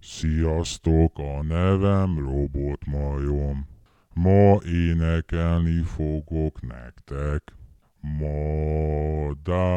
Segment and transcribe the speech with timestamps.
[0.00, 3.66] Sziasztok, a nevem Robotmajom.
[4.14, 7.42] Ma énekelni fogok nektek.
[8.00, 9.68] Madárka,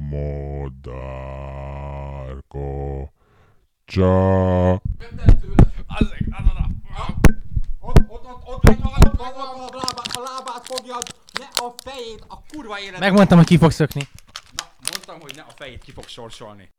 [0.00, 1.12] madárka,
[3.84, 4.72] csá.
[4.72, 4.82] Ott,
[7.80, 12.80] ott, ott, ott, ott, ott, ott, ott, a lábát, fogjad, ne a fejét, a kurva
[12.80, 13.00] élet.
[13.00, 14.08] Megmondtam, hogy ki fog szökni.
[14.56, 16.70] Na, mondtam, hogy ne a fejét ki fog sorsolni.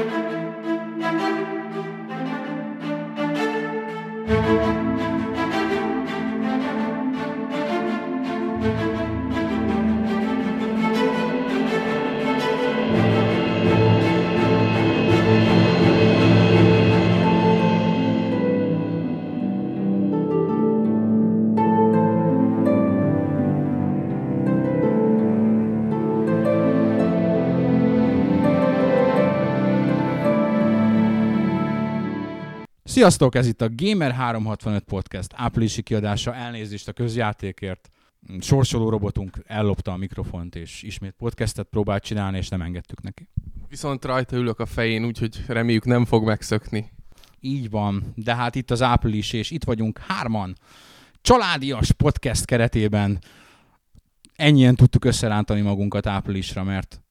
[0.00, 0.44] thank
[4.84, 4.89] you.
[33.00, 37.90] Sziasztok, ez itt a Gamer 365 Podcast áprilisi kiadása, elnézést a közjátékért.
[38.40, 43.28] Sorsoló robotunk ellopta a mikrofont, és ismét podcastet próbált csinálni, és nem engedtük neki.
[43.68, 46.90] Viszont rajta ülök a fején, úgyhogy reméljük nem fog megszökni.
[47.40, 50.54] Így van, de hát itt az április, és itt vagyunk hárman.
[51.20, 53.18] Családias podcast keretében
[54.36, 57.02] ennyien tudtuk összerántani magunkat áprilisra, mert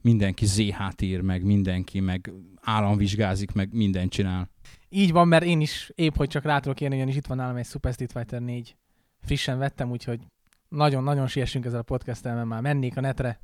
[0.00, 4.50] mindenki ZH-t ír, meg mindenki, meg államvizsgázik, meg mindent csinál.
[4.88, 7.56] Így van, mert én is épp, hogy csak rá tudok érni, ugyanis itt van nálam
[7.56, 8.76] egy Super Street Fighter 4.
[9.20, 10.20] Frissen vettem, úgyhogy
[10.68, 13.40] nagyon-nagyon siessünk ezzel a podcasttel, mert már mennék a netre.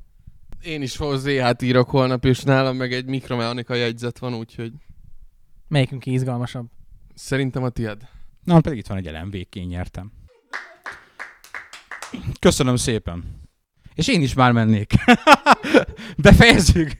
[0.61, 4.73] Én is ZH-t írok holnap, és nálam meg egy mikromechanika jegyzet van, úgyhogy
[5.67, 6.67] Melyikünk izgalmasabb?
[7.13, 8.07] szerintem a tied.
[8.43, 10.11] Na, pedig itt van egy LMV, én nyertem.
[12.39, 13.23] Köszönöm szépen.
[13.93, 14.93] És én is már mennék.
[16.17, 16.91] Befejezzük.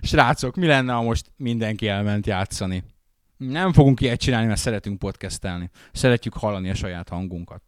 [0.00, 2.82] Srácok, mi lenne, ha most mindenki elment játszani?
[3.48, 5.70] Nem fogunk ilyet csinálni, mert szeretünk podcastelni.
[5.92, 7.62] Szeretjük hallani a saját hangunkat.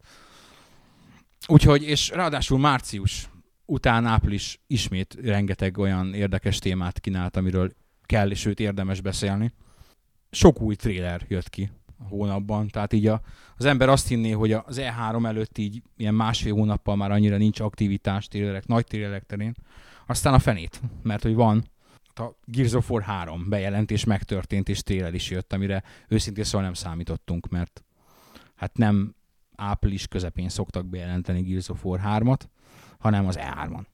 [1.47, 3.29] Úgyhogy, és ráadásul március
[3.65, 7.71] után április ismét rengeteg olyan érdekes témát kínált, amiről
[8.03, 9.53] kell, és őt érdemes beszélni.
[10.31, 13.21] Sok új tréler jött ki a hónapban, tehát így a,
[13.57, 17.59] az ember azt hinné, hogy az E3 előtt így ilyen másfél hónappal már annyira nincs
[17.59, 19.55] aktivitás trélerek, nagy trélerek terén.
[20.07, 21.63] Aztán a fenét, mert hogy van
[22.19, 26.73] a Gears of War 3 bejelentés megtörtént, és tréler is jött, amire őszintén szóval nem
[26.73, 27.83] számítottunk, mert
[28.55, 29.15] hát nem
[29.55, 32.39] április közepén szoktak bejelenteni Gears of War 3-at,
[32.99, 33.85] hanem az E3-on.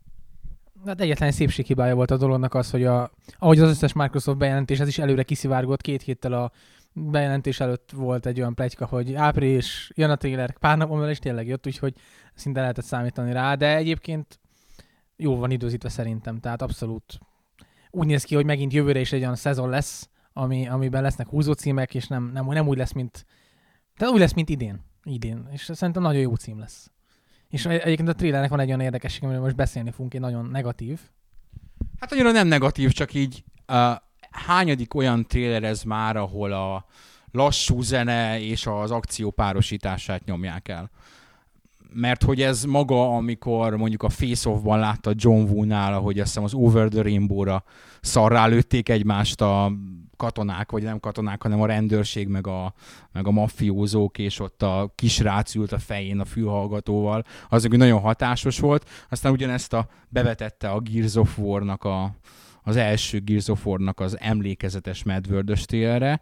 [0.85, 4.87] Hát egyetlen szépséghibája volt a dolognak az, hogy a, ahogy az összes Microsoft bejelentés, ez
[4.87, 6.51] is előre kiszivárgott, két héttel a
[6.93, 11.47] bejelentés előtt volt egy olyan plegyka, hogy április, jön a trailer, pár belül is tényleg
[11.47, 11.93] jött, úgyhogy
[12.33, 14.39] szinte lehetett számítani rá, de egyébként
[15.15, 17.19] jó van időzítve szerintem, tehát abszolút
[17.91, 21.51] úgy néz ki, hogy megint jövőre is egy olyan szezon lesz, ami, amiben lesznek húzó
[21.53, 23.25] címek, és nem, nem, nem úgy lesz, mint
[23.97, 24.79] tehát úgy lesz, mint idén.
[25.03, 25.47] Idén.
[25.51, 26.91] És szerintem nagyon jó cím lesz.
[27.49, 30.45] És egy- egyébként a trailernek van egy olyan érdekesség, amiről most beszélni fogunk, egy nagyon
[30.45, 30.99] negatív.
[31.99, 33.91] Hát annyira nem negatív, csak így uh,
[34.31, 36.85] hányadik olyan trailer ez már, ahol a
[37.31, 40.89] lassú zene és az akció párosítását nyomják el.
[41.93, 46.43] Mert hogy ez maga, amikor mondjuk a Face Off-ban látta John Woo-nál, ahogy azt hiszem
[46.43, 47.63] az Over the Rainbow-ra
[48.01, 49.71] szarrá lőtték egymást a
[50.17, 52.73] katonák, vagy nem katonák, hanem a rendőrség, meg a,
[53.11, 57.99] meg a maffiózók, és ott a kisrác ült a fején a fülhallgatóval, az úgy nagyon
[57.99, 58.89] hatásos volt.
[59.09, 62.15] Aztán ugyanezt a bevetette a Gears of War-nak a,
[62.63, 66.21] az első Gears of War-nak az emlékezetes medvördös télre,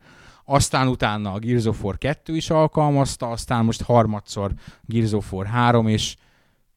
[0.49, 5.45] aztán utána a Gears of War 2 is alkalmazta, aztán most harmadszor Gears of War
[5.45, 6.15] 3, és,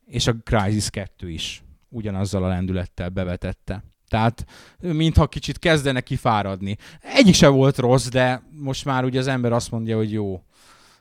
[0.06, 3.84] és a Crysis 2 is ugyanazzal a lendülettel bevetette.
[4.09, 4.47] Tehát
[4.78, 6.77] mintha kicsit kezdene kifáradni.
[7.00, 10.43] Egyik se volt rossz, de most már ugye az ember azt mondja, hogy jó,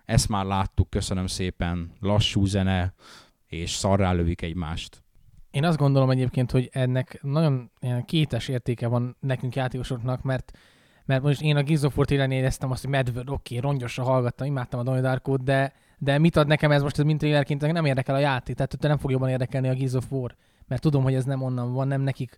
[0.06, 2.94] ezt már láttuk, köszönöm szépen, lassú zene,
[3.48, 5.04] és szarrá lövik egymást.
[5.52, 7.72] Én azt gondolom egyébként, hogy ennek nagyon
[8.06, 10.52] kétes értéke van nekünk játékosoknak, mert
[11.06, 14.04] mert most én a Gears of War télen éreztem azt, hogy Medvard, oké, okay, rongyosra
[14.04, 17.72] hallgattam, imádtam a Donnie Darkot, de, de mit ad nekem ez most, ez mint trailerként,
[17.72, 20.36] nem érdekel a játék, tehát nem fog jobban érdekelni a Gears of War,
[20.68, 22.36] mert tudom, hogy ez nem onnan van, nem nekik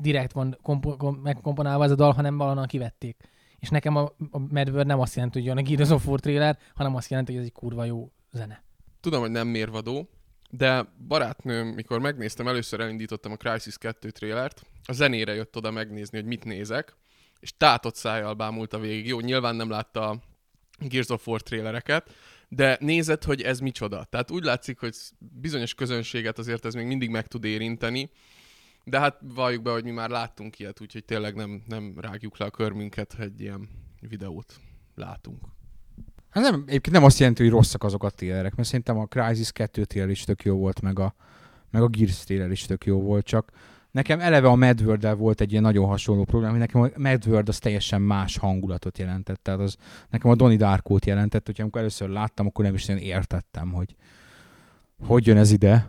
[0.00, 3.16] direkt van kompo- kom- megkomponálva ez a dal, hanem valahonnan kivették.
[3.58, 6.58] És nekem a, a Medvard nem azt jelenti, hogy jön a Gears of War trailer,
[6.74, 8.64] hanem azt jelenti, hogy ez egy kurva jó zene.
[9.00, 10.08] Tudom, hogy nem mérvadó,
[10.50, 16.18] de barátnőm, mikor megnéztem, először elindítottam a Crysis 2 trélert, a zenére jött oda megnézni,
[16.18, 16.96] hogy mit nézek,
[17.42, 19.06] és tátott szájjal bámulta végig.
[19.06, 20.18] Jó, nyilván nem látta a
[20.78, 22.14] Gears of War trélereket,
[22.48, 24.04] de nézett, hogy ez micsoda.
[24.04, 28.10] Tehát úgy látszik, hogy bizonyos közönséget azért ez még mindig meg tud érinteni,
[28.84, 32.46] De hát valljuk be, hogy mi már láttunk ilyet, úgyhogy tényleg nem, nem rágjuk le
[32.46, 33.68] a körmünket, ha egy ilyen
[34.00, 34.60] videót
[34.94, 35.44] látunk.
[36.30, 39.52] Hát nem, egyébként nem azt jelenti, hogy rosszak azok a trélerek, mert szerintem a Crysis
[39.52, 41.14] 2 trailer is tök jó volt, meg a,
[41.70, 43.50] meg a Gears trailer is tök jó volt, csak
[43.92, 47.58] nekem eleve a Medworld volt egy ilyen nagyon hasonló problém, hogy nekem a Medworld az
[47.58, 49.76] teljesen más hangulatot jelentett, tehát az
[50.10, 53.96] nekem a Donnie Darkot jelentett, hogy amikor először láttam, akkor nem is nagyon értettem, hogy
[55.06, 55.88] hogy jön ez ide,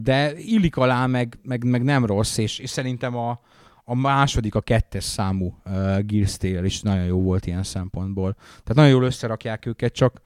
[0.00, 3.40] de illik alá, meg, meg, meg nem rossz, és, és szerintem a,
[3.84, 8.32] a második, a kettes számú uh, Gears is nagyon jó volt ilyen szempontból.
[8.34, 10.20] Tehát nagyon jól összerakják őket, csak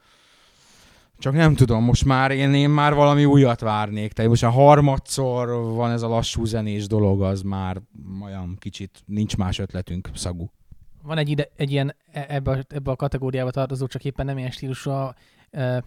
[1.23, 4.13] csak nem tudom, most már én, én már valami újat várnék.
[4.13, 7.81] Tehát most a harmadszor van ez a lassú zenés dolog, az már
[8.23, 10.51] olyan kicsit nincs más ötletünk, szagú.
[11.03, 14.51] Van egy, ide, egy ilyen e- ebbe ebbe a kategóriába tartozó, csak éppen nem ilyen
[14.51, 15.15] stílusú a
[15.53, 15.79] uh,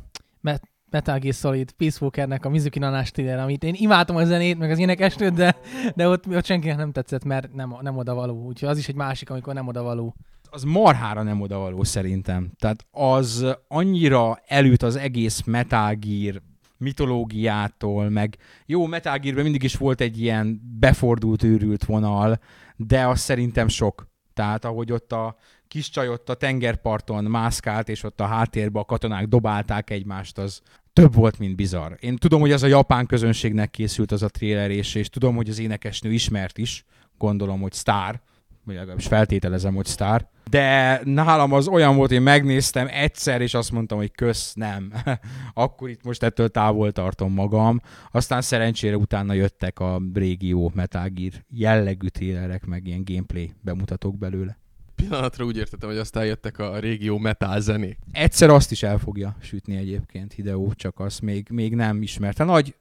[0.89, 4.71] Metal Gear Solid Peace Walkernek a Mizuki Nanás thriller, amit én imádtam a zenét, meg
[4.71, 5.55] az énekesnőt, de,
[5.95, 8.45] de ott, ott senkinek nem tetszett, mert nem, nem oda való.
[8.45, 10.15] Úgyhogy az is egy másik, amikor nem oda való.
[10.55, 12.51] Az marhára nem odavaló szerintem.
[12.59, 16.41] Tehát az annyira előtt az egész Metal Gear
[16.77, 22.39] mitológiától, meg jó, Metal Gearben mindig is volt egy ilyen befordult, őrült vonal,
[22.75, 24.07] de az szerintem sok.
[24.33, 25.35] Tehát ahogy ott a
[25.67, 30.61] kis csaj ott a tengerparton mászkált, és ott a háttérben a katonák dobálták egymást, az
[30.93, 31.91] több volt, mint bizarr.
[31.99, 35.49] Én tudom, hogy az a japán közönségnek készült az a trailer, és, és tudom, hogy
[35.49, 36.85] az énekesnő ismert is,
[37.17, 38.21] gondolom, hogy sztár,
[38.65, 40.27] vagy legalábbis feltételezem, hogy sztár.
[40.49, 44.93] De nálam az olyan volt, hogy megnéztem egyszer, és azt mondtam, hogy kösz, nem.
[45.53, 47.79] Akkor itt most ettől távol tartom magam.
[48.11, 54.57] Aztán szerencsére utána jöttek a régió Metal Gear jellegű trailerek, meg ilyen gameplay bemutatók belőle.
[54.95, 57.97] Pillanatra úgy értettem, hogy aztán jöttek a régió metal zenék.
[58.11, 62.43] Egyszer azt is el fogja sütni egyébként Hideo, csak azt még, még nem ismerte.
[62.43, 62.75] Nagy,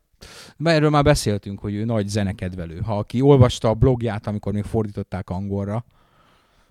[0.65, 2.81] erről már beszéltünk, hogy ő nagy zenekedvelő.
[2.81, 5.85] Ha aki olvasta a blogját, amikor még fordították angolra,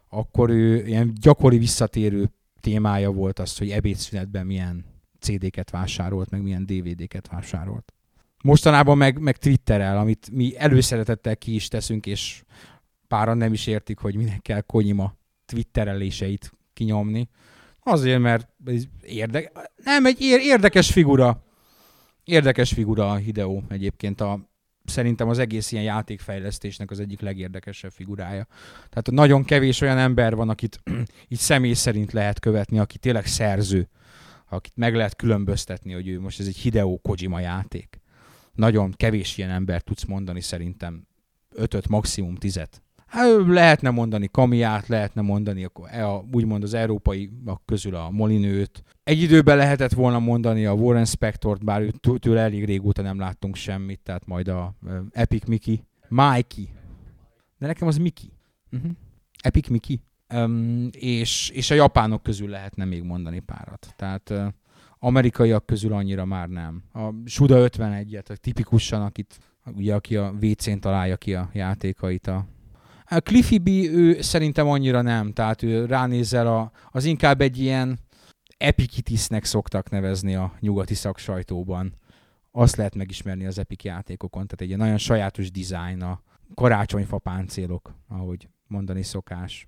[0.09, 2.31] akkor ő ilyen gyakori visszatérő
[2.61, 4.85] témája volt az, hogy ebédszünetben milyen
[5.19, 7.93] CD-ket vásárolt, meg milyen DVD-ket vásárolt.
[8.43, 12.43] Mostanában meg, meg Twitterel, amit mi előszeretettel ki is teszünk, és
[13.07, 17.29] páran nem is értik, hogy minek kell Konyima twittereléseit kinyomni.
[17.79, 18.83] Azért, mert ez
[19.83, 21.42] nem, egy érdekes figura.
[22.23, 24.51] Érdekes figura a Hideo egyébként a
[24.85, 28.47] szerintem az egész ilyen játékfejlesztésnek az egyik legérdekesebb figurája.
[28.89, 30.79] Tehát nagyon kevés olyan ember van, akit
[31.29, 33.89] így személy szerint lehet követni, aki tényleg szerző,
[34.49, 38.01] akit meg lehet különböztetni, hogy ő most ez egy Hideo Kojima játék.
[38.53, 41.07] Nagyon kevés ilyen ember tudsz mondani szerintem.
[41.49, 42.81] Ötöt, maximum tizet.
[43.13, 47.31] Hát, lehetne mondani Kamiát, lehetne mondani akkor e a, úgymond az európai
[47.65, 48.83] közül a Molinőt.
[49.03, 51.83] Egy időben lehetett volna mondani a Warren Spectort, bár
[52.19, 54.75] tőle elég régóta nem láttunk semmit, tehát majd a
[55.11, 55.83] Epic Mickey.
[56.09, 56.69] Mikey.
[57.57, 58.31] De nekem az Mickey.
[58.71, 58.91] Uh-huh.
[59.41, 59.99] Epic Mickey.
[60.33, 63.93] Um, és, és a japánok közül lehetne még mondani párat.
[63.95, 64.45] Tehát uh,
[64.99, 66.83] amerikaiak közül annyira már nem.
[66.93, 69.37] A Suda 51-et, tipikusan, akit,
[69.75, 72.45] ugye, aki a WC-n találja ki a játékait a
[73.13, 77.99] a Cliffy B, ő szerintem annyira nem, tehát ő ránézel, a, az inkább egy ilyen
[78.57, 81.95] epikitisnek szoktak nevezni a nyugati szaksajtóban.
[82.51, 86.21] Azt lehet megismerni az Epic játékokon, tehát egy ilyen nagyon sajátos dizájn, a
[86.53, 89.67] karácsonyfa páncélok, ahogy mondani szokás.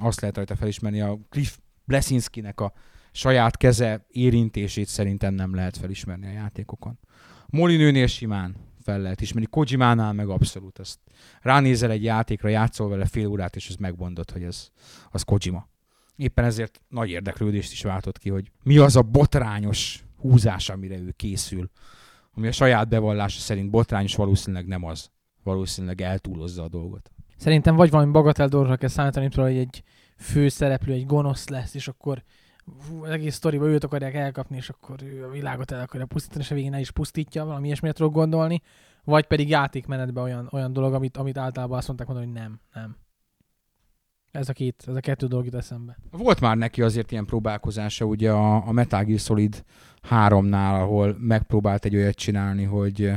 [0.00, 2.72] Azt lehet rajta felismerni, a Cliff Blesinskinek a
[3.12, 6.98] saját keze érintését szerintem nem lehet felismerni a játékokon.
[7.46, 9.48] Molinőnél simán fel lehet ismerni.
[9.50, 10.78] Kojimánál meg abszolút.
[10.78, 10.98] Azt
[11.40, 14.68] ránézel egy játékra, játszol vele fél órát, és ez megmondod, hogy ez
[15.10, 15.68] az Kojima.
[16.16, 21.12] Éppen ezért nagy érdeklődést is váltott ki, hogy mi az a botrányos húzás, amire ő
[21.16, 21.70] készül.
[22.34, 25.10] Ami a saját bevallása szerint botrányos, valószínűleg nem az.
[25.42, 27.10] Valószínűleg eltúlozza a dolgot.
[27.36, 29.82] Szerintem vagy valami bagatel dolgokra kell számítani, hogy egy
[30.16, 32.22] főszereplő, egy gonosz lesz, és akkor
[33.02, 36.50] az egész sztoriba őt akarják elkapni, és akkor ő a világot el akarja pusztítani, és
[36.50, 38.62] a végén el is pusztítja, valami ilyesmire tudok gondolni,
[39.04, 42.96] vagy pedig játékmenetben olyan, olyan dolog, amit, amit általában azt mondták mondani, hogy nem, nem.
[44.30, 45.98] Ez a két, ez a kettő dolog jut eszembe.
[46.10, 49.64] Volt már neki azért ilyen próbálkozása, ugye a, a Metal Gear Solid
[50.10, 53.12] 3-nál, ahol megpróbált egy olyat csinálni, hogy,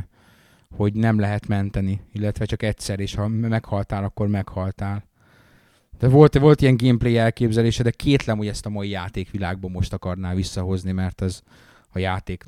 [0.75, 5.06] hogy nem lehet menteni, illetve csak egyszer, és ha meghaltál, akkor meghaltál.
[5.99, 10.33] De volt, volt ilyen gameplay elképzelése, de kétlem, hogy ezt a mai játékvilágban most akarná
[10.33, 11.41] visszahozni, mert ez
[11.89, 12.45] a játék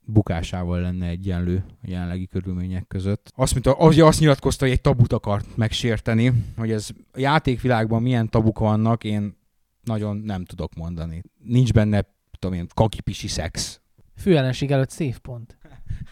[0.00, 3.32] bukásával lenne egyenlő a jelenlegi körülmények között.
[3.34, 8.02] Azt, mint a, az, azt nyilatkozta, hogy egy tabut akart megsérteni, hogy ez a játékvilágban
[8.02, 9.36] milyen tabuk vannak, én
[9.82, 11.22] nagyon nem tudok mondani.
[11.44, 12.06] Nincs benne,
[12.38, 13.80] tudom én, kakipisi szex.
[14.16, 15.58] Főellenség előtt szép pont.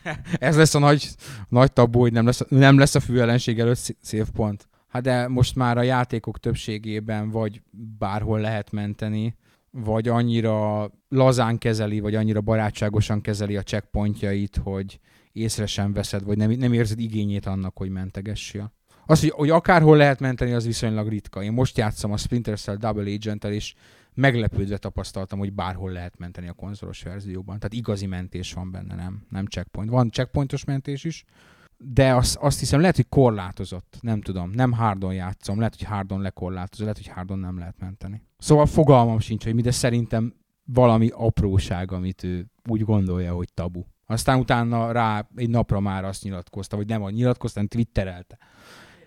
[0.39, 1.09] Ez lesz a nagy,
[1.49, 4.69] nagy tabu, hogy nem lesz, nem lesz a fő ellenség előtt szé- szép pont.
[4.97, 7.63] Hát de most már a játékok többségében vagy
[7.99, 9.37] bárhol lehet menteni,
[9.71, 15.01] vagy annyira lazán kezeli, vagy annyira barátságosan kezeli a checkpointjait, hogy
[15.33, 18.73] észre sem veszed, vagy nem, nem érzed igényét annak, hogy mentegessél.
[19.07, 21.43] Az, hogy, hogy akárhol lehet menteni, az viszonylag ritka.
[21.43, 23.75] Én most játszom a Splinter Cell Double agent és
[24.15, 27.59] meglepődve tapasztaltam, hogy bárhol lehet menteni a konzolos verzióban.
[27.59, 29.91] Tehát igazi mentés van benne, nem, nem checkpoint.
[29.91, 31.25] Van checkpointos mentés is,
[31.79, 33.99] de azt, azt hiszem lehet, hogy korlátozott.
[34.01, 34.51] Nem tudom.
[34.51, 35.59] Nem hardon játszom.
[35.59, 36.83] Lehet, hogy hardon lekorlátozó.
[36.83, 38.23] Lehet, hogy hardon nem lehet menteni.
[38.39, 43.83] Szóval fogalmam sincs, hogy mi, de szerintem valami apróság, amit ő úgy gondolja, hogy tabu.
[44.07, 48.39] Aztán utána rá egy napra már azt nyilatkozta, vagy nem a nyilatkozta, hanem twitterelte.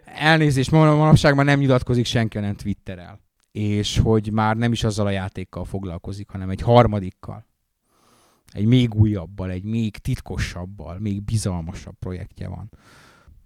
[0.05, 3.19] Elnézést, manapság már nem nyilatkozik senki, hanem twitterel.
[3.51, 7.45] És hogy már nem is azzal a játékkal foglalkozik, hanem egy harmadikkal.
[8.51, 12.71] Egy még újabbal, egy még titkosabbal, még bizalmasabb projektje van.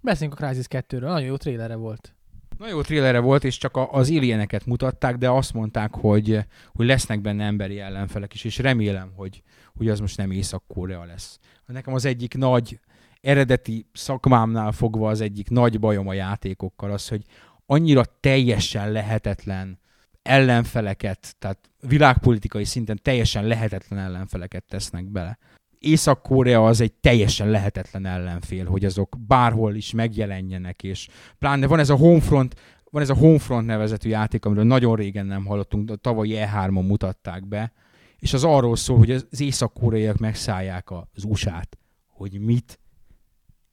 [0.01, 0.99] Beszéljünk a Crysis 2-ről.
[0.99, 2.15] Nagyon jó trélere volt.
[2.57, 6.39] Nagyon jó trélere volt, és csak az alieneket mutatták, de azt mondták, hogy,
[6.73, 9.43] hogy lesznek benne emberi ellenfelek is, és remélem, hogy,
[9.77, 11.39] hogy az most nem Észak-Korea lesz.
[11.65, 12.79] Nekem az egyik nagy
[13.21, 17.23] eredeti szakmámnál fogva az egyik nagy bajom a játékokkal az, hogy
[17.65, 19.79] annyira teljesen lehetetlen
[20.23, 25.37] ellenfeleket, tehát világpolitikai szinten teljesen lehetetlen ellenfeleket tesznek bele.
[25.79, 31.89] Észak-Korea az egy teljesen lehetetlen ellenfél, hogy azok bárhol is megjelenjenek, és pláne van ez
[31.89, 36.29] a Homefront, van ez a Homefront nevezetű játék, amiről nagyon régen nem hallottunk, de tavaly
[36.31, 37.73] E3-on mutatták be,
[38.19, 41.77] és az arról szól, hogy az észak-koreaiak megszállják az USA-t,
[42.07, 42.79] hogy mit,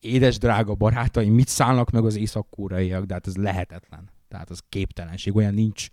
[0.00, 4.10] édes drága barátaim, mit szállnak meg az észak-koreaiak, de hát ez lehetetlen.
[4.28, 5.88] Tehát az képtelenség, olyan nincs.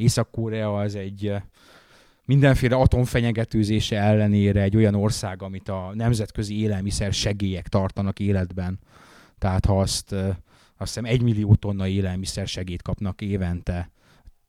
[0.00, 1.42] Észak-Korea az egy eh,
[2.24, 8.78] mindenféle atomfenyegetőzése ellenére egy olyan ország, amit a nemzetközi élelmiszer segélyek tartanak életben.
[9.38, 10.28] Tehát ha azt, eh,
[10.76, 13.90] azt hiszem egy millió tonna élelmiszer segélyt kapnak évente,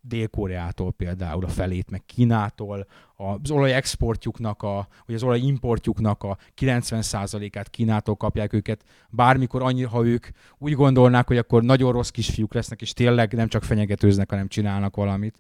[0.01, 6.38] Dél-Koreától például a felét, meg Kínától, az olaj exportjuknak, a, vagy az olaj importjuknak a
[6.62, 10.27] 90%-át Kínától kapják őket, bármikor annyi, ha ők
[10.58, 14.96] úgy gondolnák, hogy akkor nagyon rossz kisfiúk lesznek, és tényleg nem csak fenyegetőznek, hanem csinálnak
[14.96, 15.39] valamit,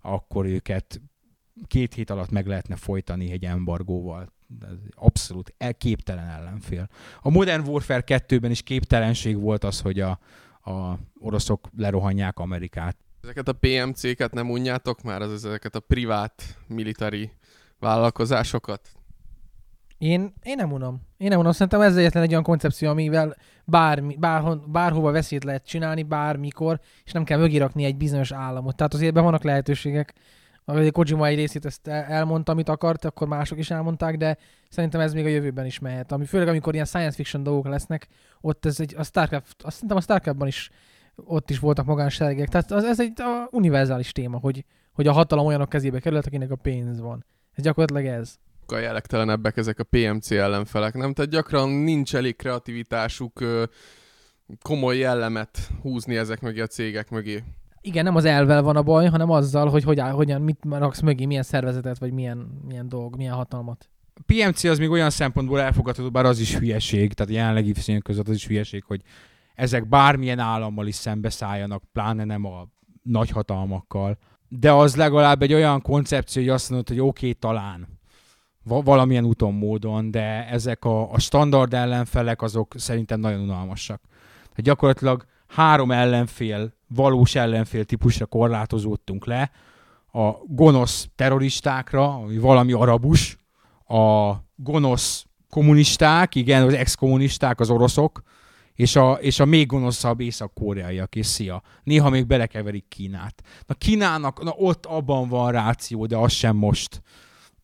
[0.00, 1.00] akkor őket
[1.66, 4.32] két hét alatt meg lehetne folytani egy embargóval.
[4.62, 6.88] Ez abszolút el- képtelen ellenfél.
[7.20, 10.18] A Modern Warfare 2-ben is képtelenség volt az, hogy a,
[10.70, 12.96] a oroszok lerohanják Amerikát.
[13.28, 17.30] Ezeket a PMC-ket nem unjátok már, az ezeket a privát military
[17.78, 18.80] vállalkozásokat?
[19.98, 21.00] Én, én nem unom.
[21.16, 21.52] Én nem unom.
[21.52, 27.12] Szerintem ez egyetlen egy olyan koncepció, amivel bármi, bárhon, bárhova veszélyt lehet csinálni, bármikor, és
[27.12, 28.76] nem kell mögé rakni egy bizonyos államot.
[28.76, 30.14] Tehát azért ebben vannak lehetőségek.
[30.64, 34.36] A Kojima egy részét ezt el- elmondta, amit akart, akkor mások is elmondták, de
[34.68, 36.12] szerintem ez még a jövőben is mehet.
[36.12, 38.08] Ami, főleg amikor ilyen science fiction dolgok lesznek,
[38.40, 40.70] ott ez egy, a Starcraft, azt szerintem a Starcraftban is
[41.24, 42.48] ott is voltak magánsergek.
[42.48, 46.50] Tehát az, ez egy a univerzális téma, hogy, hogy a hatalom olyanok kezébe került, akinek
[46.50, 47.24] a pénz van.
[47.54, 48.34] Ez gyakorlatilag ez.
[48.60, 51.12] sokkal jellegtelenebbek ezek a PMC ellenfelek, nem?
[51.12, 53.44] Tehát gyakran nincs elég kreativitásuk
[54.62, 57.42] komoly jellemet húzni ezek mögé a cégek mögé.
[57.80, 61.00] Igen, nem az elvel van a baj, hanem azzal, hogy, hogy áll- hogyan, mit raksz
[61.00, 63.88] mögé, milyen szervezetet, vagy milyen, milyen dolg, milyen hatalmat.
[64.26, 68.34] PMC az még olyan szempontból elfogadható, bár az is hülyeség, tehát jelenlegi viszonyok között az
[68.34, 69.02] is hülyeség, hogy
[69.58, 72.66] ezek bármilyen állammal is szembeszálljanak, pláne nem a
[73.02, 74.18] nagyhatalmakkal.
[74.48, 77.98] De az legalább egy olyan koncepció, hogy azt mondod, hogy oké, okay, talán
[78.64, 84.00] va- valamilyen úton, módon, de ezek a, a standard ellenfelek azok szerintem nagyon unalmasak.
[84.40, 89.50] Tehát gyakorlatilag három ellenfél, valós ellenfél típusra korlátozódtunk le,
[90.12, 93.38] a gonosz terroristákra, ami valami arabus,
[93.86, 98.22] a gonosz kommunisták, igen, az ex-kommunisták, az oroszok,
[98.78, 101.62] és a, és a még gonoszabb észak-koreaiak, és szia.
[101.82, 103.42] Néha még belekeverik Kínát.
[103.66, 107.02] Na Kínának, na ott abban van ráció, de az sem most.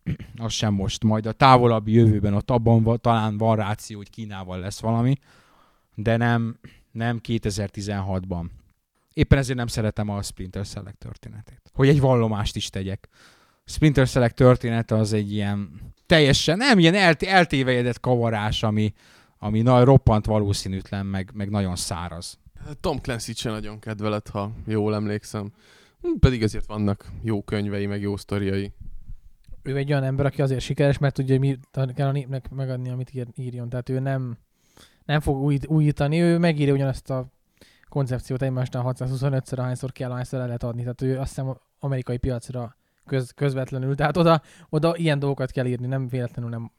[0.37, 1.05] Az sem most.
[1.05, 5.17] Majd a távolabbi jövőben ott abban van, talán van ráció, hogy Kínával lesz valami,
[5.95, 6.59] de nem,
[6.93, 8.45] nem 2016-ban.
[9.13, 11.71] Éppen ezért nem szeretem a Splinter Select történetét.
[11.75, 13.09] Hogy egy vallomást is tegyek.
[13.65, 18.93] Splinter Select története az egy ilyen teljesen, nem ilyen elt- eltévejedett kavarás, ami,
[19.45, 22.39] ami na, roppant valószínűtlen, meg, meg nagyon száraz.
[22.81, 25.53] Tom Clancy-t sem nagyon kedveled, ha jól emlékszem.
[26.01, 28.73] Hm, Pedig azért vannak jó könyvei, meg jó sztoriai.
[29.63, 31.59] Ő egy olyan ember, aki azért sikeres, mert tudja, hogy mi
[31.95, 33.69] kell a népnek megadni, amit ír, írjon.
[33.69, 34.39] Tehát ő nem,
[35.05, 37.27] nem fog új, újítani, ő megírja ugyanazt a
[37.89, 40.81] koncepciót egymásnál 625-szer, ahányszor kell, ahányszor el lehet adni.
[40.81, 43.95] Tehát ő azt hiszem amerikai piacra köz, közvetlenül.
[43.95, 46.71] Tehát oda, oda ilyen dolgokat kell írni, nem véletlenül nem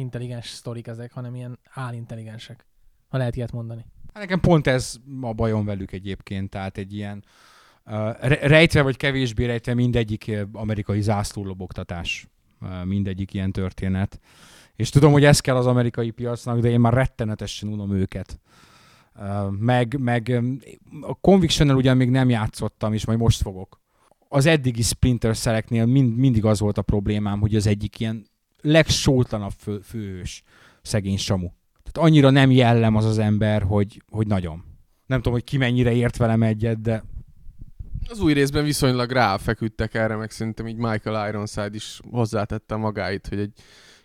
[0.00, 2.66] intelligens sztorik ezek, hanem ilyen álintelligensek.
[3.08, 3.84] Ha lehet ilyet mondani.
[4.12, 7.24] Hát Nekem pont ez a bajom velük egyébként, tehát egy ilyen
[7.86, 12.28] uh, rejtve vagy kevésbé rejtve mindegyik amerikai zászlólobogtatás,
[12.60, 14.20] uh, mindegyik ilyen történet.
[14.80, 18.40] És tudom, hogy ez kell az amerikai piacnak, de én már rettenetesen unom őket.
[19.50, 20.42] Meg, meg
[21.00, 23.80] a conviction ugyan még nem játszottam, és majd most fogok.
[24.28, 28.26] Az eddigi Splinter szeleknél mind, mindig az volt a problémám, hogy az egyik ilyen
[28.60, 30.42] legsótlanabb fő, főhős
[30.82, 31.48] szegény Samu.
[31.82, 34.64] Tehát annyira nem jellem az az ember, hogy, hogy nagyon.
[35.06, 37.04] Nem tudom, hogy ki mennyire ért velem egyet, de
[38.08, 43.38] Az új részben viszonylag ráfeküdtek erre, meg szerintem így Michael Ironside is hozzátette magáit, hogy
[43.38, 43.52] egy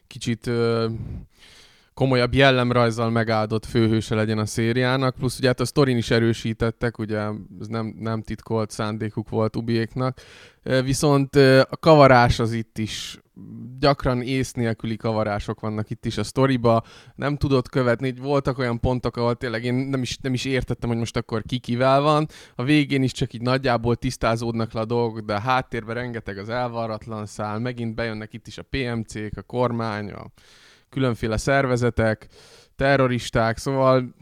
[0.07, 0.89] kicsit ö,
[1.95, 7.19] komolyabb jellemrajzzal megáldott főhőse legyen a szériának, plusz ugye hát a sztorin is erősítettek, ugye
[7.59, 10.21] ez nem, nem titkolt szándékuk volt Ubiéknak,
[10.83, 11.35] viszont
[11.69, 13.19] a kavarás az itt is
[13.79, 16.83] gyakran ész nélküli kavarások vannak itt is a sztoriba,
[17.15, 20.97] nem tudod követni, voltak olyan pontok, ahol tényleg én nem is, nem is értettem, hogy
[20.97, 25.25] most akkor ki kivel van, a végén is csak így nagyjából tisztázódnak le a dolgok,
[25.25, 30.11] de a háttérben rengeteg az elvarratlan szál, megint bejönnek itt is a PMC-k, a kormány,
[30.11, 30.25] a
[30.95, 32.27] különféle szervezetek,
[32.75, 34.13] terroristák, szóval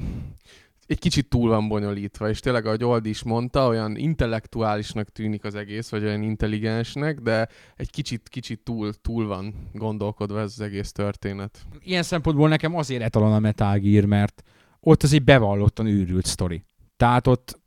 [0.86, 5.56] egy kicsit túl van bonyolítva, és tényleg, ahogy Old is mondta, olyan intellektuálisnak tűnik az
[5.56, 10.92] egész, vagy olyan intelligensnek, de egy kicsit, kicsit túl, túl van gondolkodva ez az egész
[10.92, 11.66] történet.
[11.80, 14.44] ilyen szempontból nekem azért etalon a Metal Gear, mert
[14.80, 16.64] ott az egy bevallottan őrült sztori.
[16.98, 17.62] Tehát ott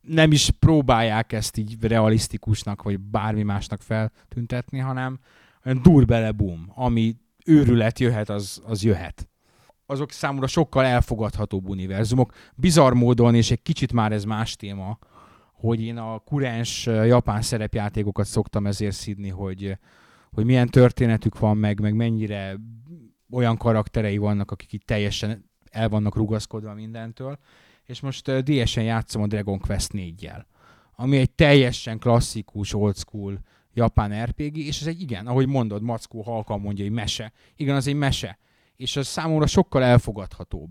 [0.00, 5.18] nem is próbálják ezt így realisztikusnak, vagy bármi másnak feltüntetni, hanem
[5.64, 7.16] olyan dur bele bum, ami
[7.46, 9.28] őrület jöhet, az, az jöhet.
[9.86, 12.32] Azok számomra sokkal elfogadhatóbb univerzumok.
[12.54, 14.98] Bizarr módon, és egy kicsit már ez más téma,
[15.52, 19.78] hogy én a kurens japán szerepjátékokat szoktam ezért szidni, hogy,
[20.30, 22.56] hogy milyen történetük van meg, meg mennyire
[23.30, 27.38] olyan karakterei vannak, akik itt teljesen el vannak rugaszkodva mindentől.
[27.84, 30.44] És most DS-en játszom a Dragon Quest 4-jel,
[30.96, 33.40] ami egy teljesen klasszikus, old school
[33.74, 37.32] japán RPG, és ez egy igen, ahogy mondod, Mackó halkan mondja, hogy mese.
[37.56, 38.38] Igen, az egy mese.
[38.76, 40.70] És az számomra sokkal elfogadhatóbb.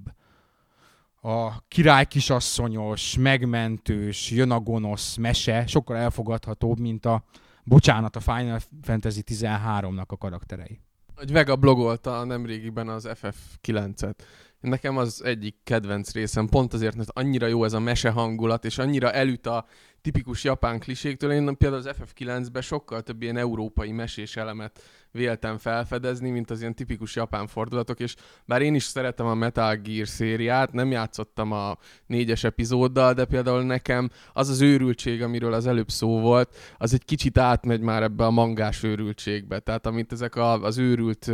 [1.22, 7.24] A király kisasszonyos, megmentős, jön a gonosz mese sokkal elfogadhatóbb, mint a,
[7.64, 10.80] bocsánat, a Final Fantasy 13-nak a karakterei.
[11.16, 14.16] Hogy Vega blogolta nemrégiben az FF9-et.
[14.60, 18.78] Nekem az egyik kedvenc részem, pont azért, mert annyira jó ez a mese hangulat, és
[18.78, 19.66] annyira elüt a
[20.02, 21.32] tipikus japán kliséktől.
[21.32, 26.76] Én például az FF9-ben sokkal több ilyen európai mesés elemet véltem felfedezni, mint az ilyen
[26.76, 31.78] tipikus japán fordulatok, és bár én is szeretem a Metal Gear szériát, nem játszottam a
[32.06, 37.06] négyes epizóddal, de például nekem az az őrültség, amiről az előbb szó volt, az egy
[37.06, 39.60] kicsit átmegy már ebbe a mangás őrültségbe.
[39.60, 41.32] Tehát amit ezek a, az őrült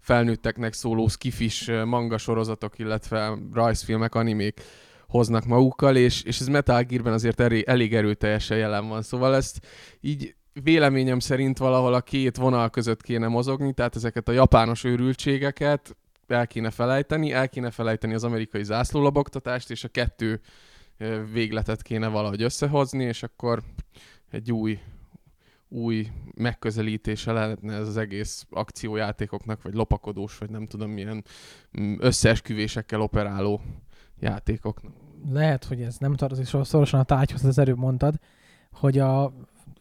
[0.00, 2.18] felnőtteknek szóló skifis manga
[2.62, 4.60] sorozatok, illetve rajzfilmek, animék
[5.08, 9.02] hoznak magukkal, és, és ez Metal Gearben azért elég, elég erőteljesen jelen van.
[9.02, 9.66] Szóval ezt
[10.00, 15.96] így véleményem szerint valahol a két vonal között kéne mozogni, tehát ezeket a japános őrültségeket
[16.26, 20.40] el kéne felejteni, el kéne felejteni az amerikai zászlólabogtatást, és a kettő
[21.32, 23.62] végletet kéne valahogy összehozni, és akkor
[24.30, 24.78] egy új
[25.72, 31.24] új megközelítése lehetne ez az egész akciójátékoknak, vagy lopakodós, vagy nem tudom milyen
[31.80, 33.60] mm, összeesküvésekkel operáló
[34.20, 34.92] játékoknak.
[35.30, 38.14] Lehet, hogy ez nem tartozik szorosan a tárgyhoz, az előbb mondtad,
[38.72, 39.32] hogy a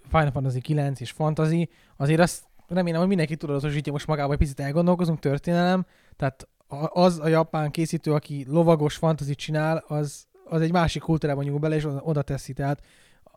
[0.10, 4.60] Final Fantasy 9 és Fantasy, azért azt remélem, hogy mindenki tudatosítja most magában, hogy picit
[4.60, 6.48] elgondolkozunk, történelem, tehát
[6.94, 11.76] az a japán készítő, aki lovagos fantasy csinál, az, az egy másik kultúrában nyúl bele,
[11.76, 12.82] és oda teszi, tehát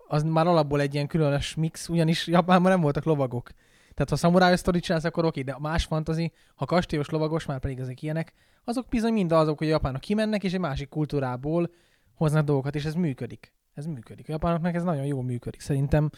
[0.08, 3.50] az már alapból egy ilyen különös mix, ugyanis Japánban nem voltak lovagok.
[3.94, 7.78] Tehát ha szamuráj sztorit csinálsz, akkor oké, de más fantasy, ha kastélyos lovagos, már pedig
[7.78, 8.32] ezek ilyenek,
[8.64, 11.70] azok bizony mind azok, hogy a japánok kimennek, és egy másik kultúrából
[12.14, 13.52] hoznak dolgokat, és ez működik.
[13.74, 14.28] Ez működik.
[14.28, 15.60] A japánoknak ez nagyon jól működik.
[15.60, 16.10] Szerintem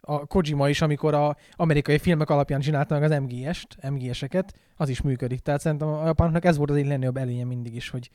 [0.00, 5.00] a Kojima is, amikor a amerikai filmek alapján csinálta meg az MGS-t, MGS-eket, az is
[5.00, 5.40] működik.
[5.40, 8.10] Tehát szerintem a japánoknak ez volt az egyik legnagyobb előnye mindig is, hogy,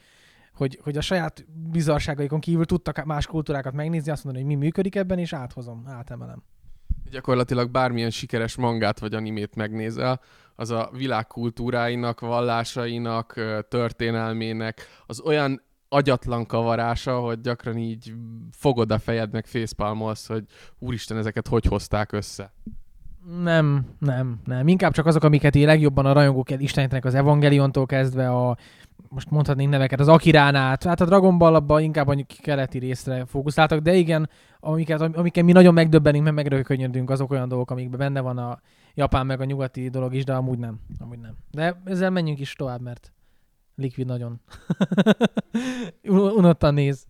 [0.57, 4.95] hogy, hogy a saját bizarságaikon kívül tudtak más kultúrákat megnézni, azt mondani, hogy mi működik
[4.95, 6.43] ebben, és áthozom, átemelem.
[7.11, 10.21] Gyakorlatilag bármilyen sikeres mangát vagy animét megnézel,
[10.55, 13.33] az a világ kultúráinak, vallásainak,
[13.69, 18.13] történelmének az olyan agyatlan kavarása, hogy gyakran így
[18.51, 20.43] fogod a fejed, meg facepalmolsz, hogy
[20.79, 22.53] úristen, ezeket hogy hozták össze.
[23.41, 24.67] Nem, nem, nem.
[24.67, 28.57] Inkább csak azok, amiket így legjobban a rajongók istenítenek az Evangeliontól kezdve a
[29.09, 33.79] most mondhatnénk neveket, az Akiránát, hát a Dragon Ball abban inkább a keleti részre fókuszáltak,
[33.79, 34.29] de igen,
[34.59, 38.59] amiket, amiket mi nagyon megdöbbenünk, mert megrökönyödünk, azok olyan dolgok, amikben benne van a
[38.93, 40.79] japán meg a nyugati dolog is, de amúgy nem.
[40.99, 41.37] Amúgy nem.
[41.51, 43.11] De ezzel menjünk is tovább, mert
[43.75, 44.41] Liquid nagyon
[46.37, 47.05] unottan néz.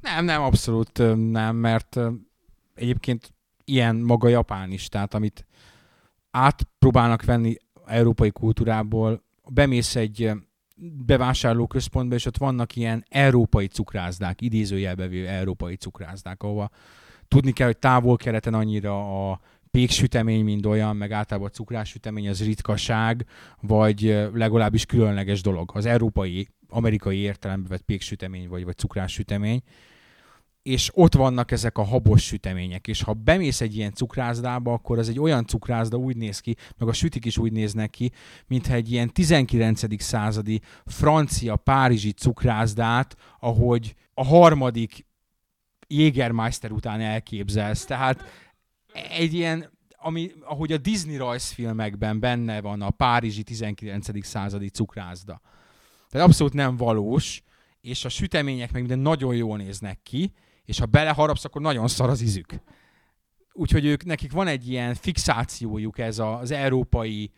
[0.00, 0.98] Nem, nem, abszolút
[1.30, 2.00] nem, mert
[2.74, 3.32] egyébként
[3.64, 5.46] ilyen maga Japán is, tehát amit
[6.30, 7.54] átpróbálnak venni
[7.86, 10.32] európai kultúrából, bemész egy
[11.06, 16.70] bevásárlóközpontba, és ott vannak ilyen európai cukrászdák, idézőjelbevő európai cukrászdák, ahova
[17.28, 19.40] tudni kell, hogy távol-keleten annyira a
[19.70, 23.26] péksütemény, mint olyan, meg általában a cukrássütemény az ritkaság,
[23.60, 25.70] vagy legalábbis különleges dolog.
[25.74, 29.62] Az európai, amerikai értelemben vett péksütemény, vagy, vagy cukrássütemény
[30.62, 35.08] és ott vannak ezek a habos sütemények, és ha bemész egy ilyen cukrászdába, akkor az
[35.08, 38.12] egy olyan cukrászda úgy néz ki, meg a sütik is úgy néznek ki,
[38.46, 40.02] mintha egy ilyen 19.
[40.02, 45.06] századi francia, párizsi cukrászdát, ahogy a harmadik
[45.86, 47.84] Jägermeister után elképzelsz.
[47.84, 48.24] Tehát
[49.10, 54.26] egy ilyen, ami, ahogy a Disney rajzfilmekben benne van a párizsi 19.
[54.26, 55.40] századi cukrászda.
[56.08, 57.42] Tehát abszolút nem valós,
[57.80, 60.32] és a sütemények meg minden nagyon jól néznek ki,
[60.70, 62.60] és ha beleharapsz, akkor nagyon szar az ízük.
[63.52, 67.30] Úgyhogy ők, nekik van egy ilyen fixációjuk ez az európai,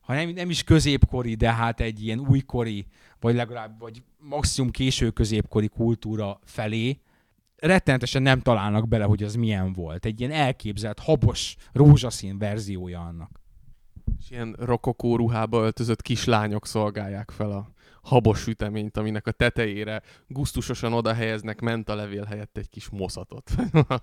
[0.00, 2.86] ha nem, nem is középkori, de hát egy ilyen újkori,
[3.20, 7.00] vagy legalább, vagy maximum késő középkori kultúra felé,
[7.56, 10.04] rettenetesen nem találnak bele, hogy az milyen volt.
[10.04, 13.40] Egy ilyen elképzelt, habos, rózsaszín verziója annak.
[14.18, 17.70] És ilyen rokokó ruhába öltözött kislányok szolgálják fel a
[18.02, 23.50] habos süteményt, aminek a tetejére gusztusosan oda helyeznek mentalevél helyett egy kis moszatot.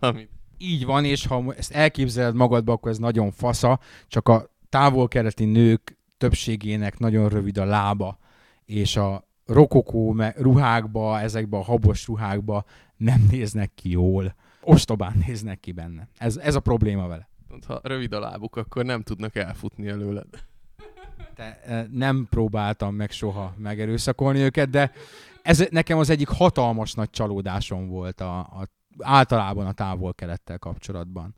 [0.58, 5.98] Így van, és ha ezt elképzeled magadba, akkor ez nagyon fasza, csak a távol-keleti nők
[6.18, 8.18] többségének nagyon rövid a lába,
[8.66, 12.64] és a rokokó ruhákba, ezekbe a habos ruhákba
[12.98, 14.36] nem néznek ki jól.
[14.62, 16.10] Ostobán néznek ki benne.
[16.18, 17.30] Ez, ez a probléma vele.
[17.68, 20.28] Ha rövid a lábuk, akkor nem tudnak elfutni előled
[21.38, 24.92] te, nem próbáltam meg soha megerőszakolni őket, de
[25.42, 28.68] ez nekem az egyik hatalmas nagy csalódásom volt a, a
[29.00, 31.36] általában a távol-kelettel kapcsolatban.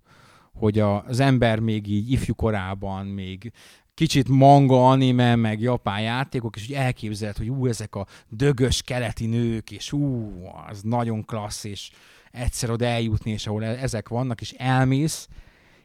[0.54, 3.52] Hogy a, az ember még így ifjú korában, még
[3.94, 9.26] kicsit manga, anime, meg japán játékok, és úgy elképzelt, hogy ú, ezek a dögös keleti
[9.26, 10.34] nők, és ú,
[10.70, 11.92] az nagyon klassz, és
[12.32, 15.28] egyszer oda eljutni, és ahol e-, ezek vannak, és elmész,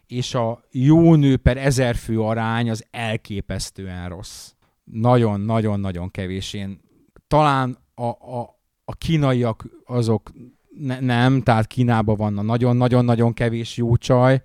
[0.06, 4.52] és a jó nő per ezer fő arány az elképesztően rossz.
[4.84, 6.52] Nagyon-nagyon-nagyon kevés.
[6.52, 6.80] Én
[7.28, 10.32] talán a, a, a kínaiak azok
[10.78, 14.42] ne, nem, tehát Kínában van nagyon-nagyon-nagyon kevés jó csaj.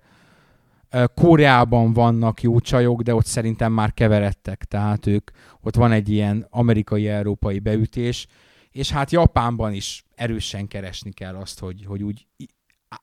[1.14, 6.46] Koreában vannak jó csajok, de ott szerintem már keveredtek, tehát ők, ott van egy ilyen
[6.50, 8.26] amerikai-európai beütés,
[8.70, 12.26] és hát Japánban is erősen keresni kell azt, hogy, hogy úgy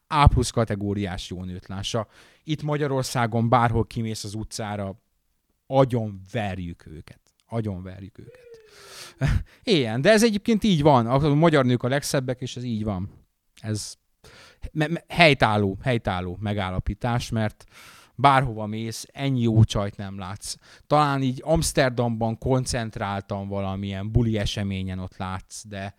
[0.07, 2.07] A plusz kategóriás jó nőt lássa.
[2.43, 5.01] Itt Magyarországon bárhol kimész az utcára,
[5.67, 7.19] agyon verjük őket.
[7.47, 8.45] Agyon verjük őket.
[9.63, 11.07] Ilyen, de ez egyébként így van.
[11.07, 13.09] A magyar nők a legszebbek, és ez így van.
[13.61, 13.93] Ez
[15.07, 17.63] helytálló, helytálló megállapítás, mert
[18.15, 20.55] bárhova mész, ennyi jó csajt nem látsz.
[20.87, 25.95] Talán így Amsterdamban koncentráltan valamilyen buli eseményen ott látsz, de,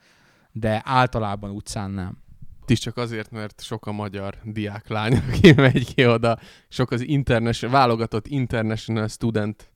[0.53, 2.27] de általában utcán nem
[2.71, 7.75] is csak azért, mert sok a magyar diáklány, aki megy ki oda, sok az international,
[7.77, 9.73] válogatott international student.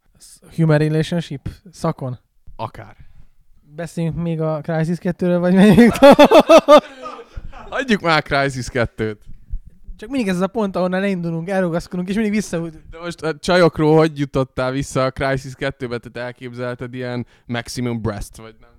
[0.57, 2.19] Human relationship szakon?
[2.57, 2.97] Akár.
[3.75, 5.95] Beszéljünk még a Crisis 2-ről, vagy menjünk
[7.71, 9.17] Hagyjuk már Crisis 2-t.
[9.97, 12.69] Csak mindig ez az a pont, ahonnan elindulunk, elrugaszkodunk, és mindig vissza.
[12.91, 15.99] De most a csajokról hogy jutottál vissza a Crisis 2-be?
[15.99, 18.71] Tehát elképzelted ilyen maximum breast, vagy nem?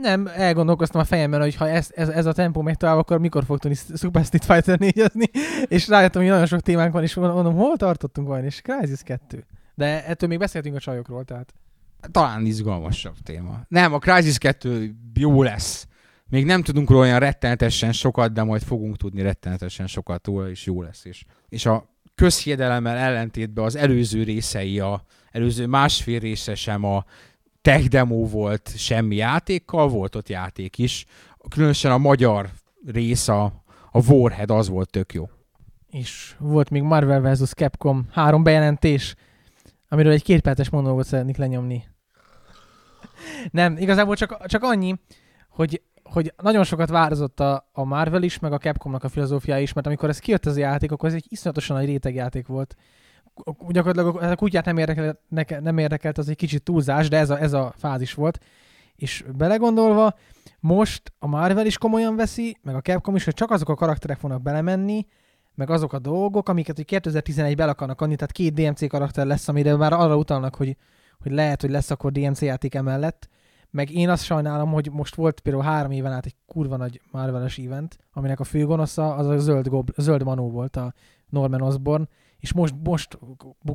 [0.00, 3.44] Nem, elgondolkoztam a fejemben, hogy ha ez, ez, ez a tempó megy tovább, akkor mikor
[3.44, 5.02] fog tudni Super Street Fighter 4
[5.76, 9.44] és rájöttem, hogy nagyon sok témánk van, és mondom, hol tartottunk vajon, és Crysis 2.
[9.74, 11.54] De ettől még beszéltünk a csajokról, tehát.
[12.10, 13.60] Talán izgalmasabb téma.
[13.68, 15.86] Nem, a Crysis 2 jó lesz.
[16.28, 20.66] Még nem tudunk róla olyan rettenetesen sokat, de majd fogunk tudni rettenetesen sokat róla, és
[20.66, 21.04] jó lesz.
[21.04, 27.04] És, és a közhiedelemmel ellentétben az előző részei, a előző másfél része sem a
[27.66, 31.06] tech demo volt semmi játékkal, volt ott játék is.
[31.48, 32.50] Különösen a magyar
[32.86, 33.44] rész, a,
[33.90, 35.28] a Warhead, az volt tök jó.
[35.90, 37.50] És volt még Marvel vs.
[37.50, 39.14] Capcom három bejelentés,
[39.88, 41.84] amiről egy kétperces monológot szeretnék lenyomni.
[43.50, 44.94] Nem, igazából csak, csak annyi,
[45.48, 49.72] hogy, hogy nagyon sokat vározott a, a Marvel is, meg a Capcomnak a filozófiája is,
[49.72, 52.76] mert amikor ez kijött az a játék, akkor ez egy iszonyatosan nagy rétegjáték volt
[53.68, 55.18] gyakorlatilag a kutyát nem érdekelt,
[55.60, 58.38] nem érdekelt, az egy kicsit túlzás, de ez a, ez a fázis volt.
[58.96, 60.14] És belegondolva,
[60.60, 64.18] most a Marvel is komolyan veszi, meg a Capcom is, hogy csak azok a karakterek
[64.18, 65.06] fognak belemenni,
[65.54, 69.76] meg azok a dolgok, amiket hogy 2011-ben akarnak adni, tehát két DMC karakter lesz, amire
[69.76, 70.76] már arra utalnak, hogy,
[71.20, 73.28] hogy lehet, hogy lesz akkor DMC játék emellett.
[73.70, 77.58] Meg én azt sajnálom, hogy most volt például három éven át egy kurva nagy Marvel-es
[77.58, 80.94] event, aminek a főgonosza az a zöld, gob, zöld manó volt, a
[81.28, 82.08] Norman Osborn,
[82.40, 83.18] és most, most,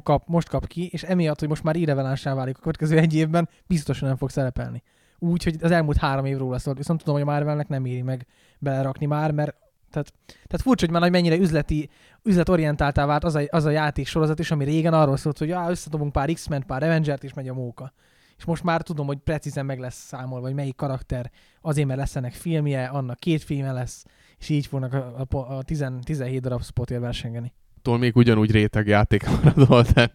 [0.04, 3.50] kap, most kap ki, és emiatt, hogy most már irrevelánsá válik a következő egy évben,
[3.68, 4.84] biztosan nem fog szerepelni.
[5.20, 6.78] Úgy, hogy az elmúlt három év róla szólt.
[6.78, 8.28] Viszont tudom, hogy a Marvelnek nem éri meg
[8.60, 9.56] belerakni már, mert
[9.92, 11.90] tehát, tehát furcsa, hogy már hogy mennyire üzleti,
[12.24, 15.70] üzletorientáltá vált az a, az a játék sorozat is, ami régen arról szólt, hogy ah,
[15.70, 17.94] összedobunk pár X-Men, pár Avengert, és megy a móka.
[18.38, 22.16] És most már tudom, hogy precízen meg lesz számolva, hogy melyik karakter azért, mert lesz
[22.16, 24.06] ennek filmje, annak két filme lesz,
[24.38, 27.54] és így fognak a, a, a 10, 17 darab spotért versengeni.
[27.84, 30.12] Attól még ugyanúgy rétegjáték maradol, de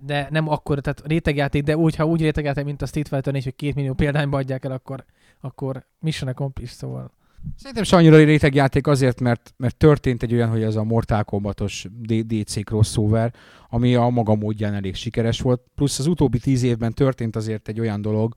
[0.00, 3.44] De nem akkor, tehát rétegjáték, de úgy, ha úgy rétegjáték, mint a Street Fighter 4,
[3.44, 5.04] hogy két millió példányba adják el, akkor,
[5.40, 7.10] akkor mission accomplished, szóval.
[7.56, 11.86] Szerintem se annyira rétegjáték azért, mert, mert történt egy olyan, hogy ez a Mortal Kombatos
[12.26, 13.34] DC crossover,
[13.70, 15.62] ami a maga módján elég sikeres volt.
[15.74, 18.34] Plusz az utóbbi tíz évben történt azért egy olyan dolog,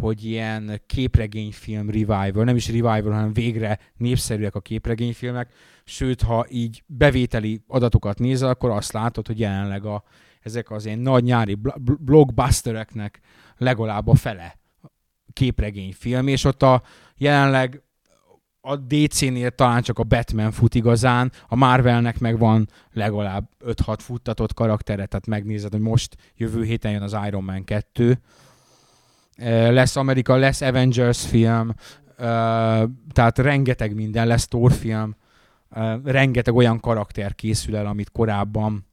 [0.00, 5.52] hogy ilyen képregényfilm revival, nem is revival, hanem végre népszerűek a képregényfilmek,
[5.84, 10.02] sőt, ha így bevételi adatokat nézel, akkor azt látod, hogy jelenleg a,
[10.40, 13.20] ezek az ilyen nagy nyári bl- bl- blockbustereknek
[13.56, 14.58] legalább a fele
[15.32, 16.82] képregényfilm, és ott a
[17.16, 17.82] jelenleg
[18.60, 24.54] a DC-nél talán csak a Batman fut igazán, a Marvelnek meg van legalább 5-6 futtatott
[24.54, 28.18] karaktere, tehát megnézed, hogy most jövő héten jön az Iron Man 2, Eh,
[29.70, 31.74] lesz Amerika, lesz Avengers film,
[32.16, 35.16] eh, tehát rengeteg minden, lesz Thor film,
[36.04, 38.86] rengeteg olyan karakter készül el, amit korábban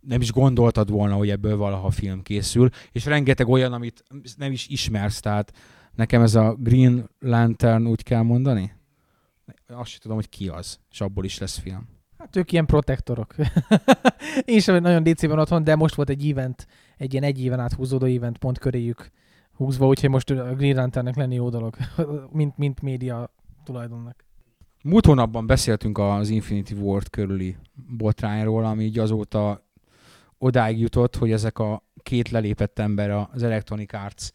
[0.00, 4.04] nem is gondoltad volna, hogy ebből valaha film készül, és rengeteg olyan, amit
[4.36, 5.52] nem is ismersz, tehát
[5.94, 8.72] nekem ez a Green Lantern úgy kell mondani?
[9.66, 11.88] Azt sem tudom, hogy ki az, és abból is lesz film.
[12.18, 13.34] Hát ők ilyen protektorok.
[14.44, 17.72] Én sem nagyon DC-ben otthon, de most volt egy event, egy ilyen egy éven át
[17.72, 19.10] húzódó event pont köréjük
[19.58, 21.76] húzva, úgyhogy most a Green Lanternnek lenni jó dolog,
[22.32, 24.24] mint, mint média tulajdonnak.
[24.82, 27.56] Múlt hónapban beszéltünk az Infinity Ward körüli
[27.96, 29.66] botrányról, ami így azóta
[30.38, 34.28] odáig jutott, hogy ezek a két lelépett ember az Electronic Arts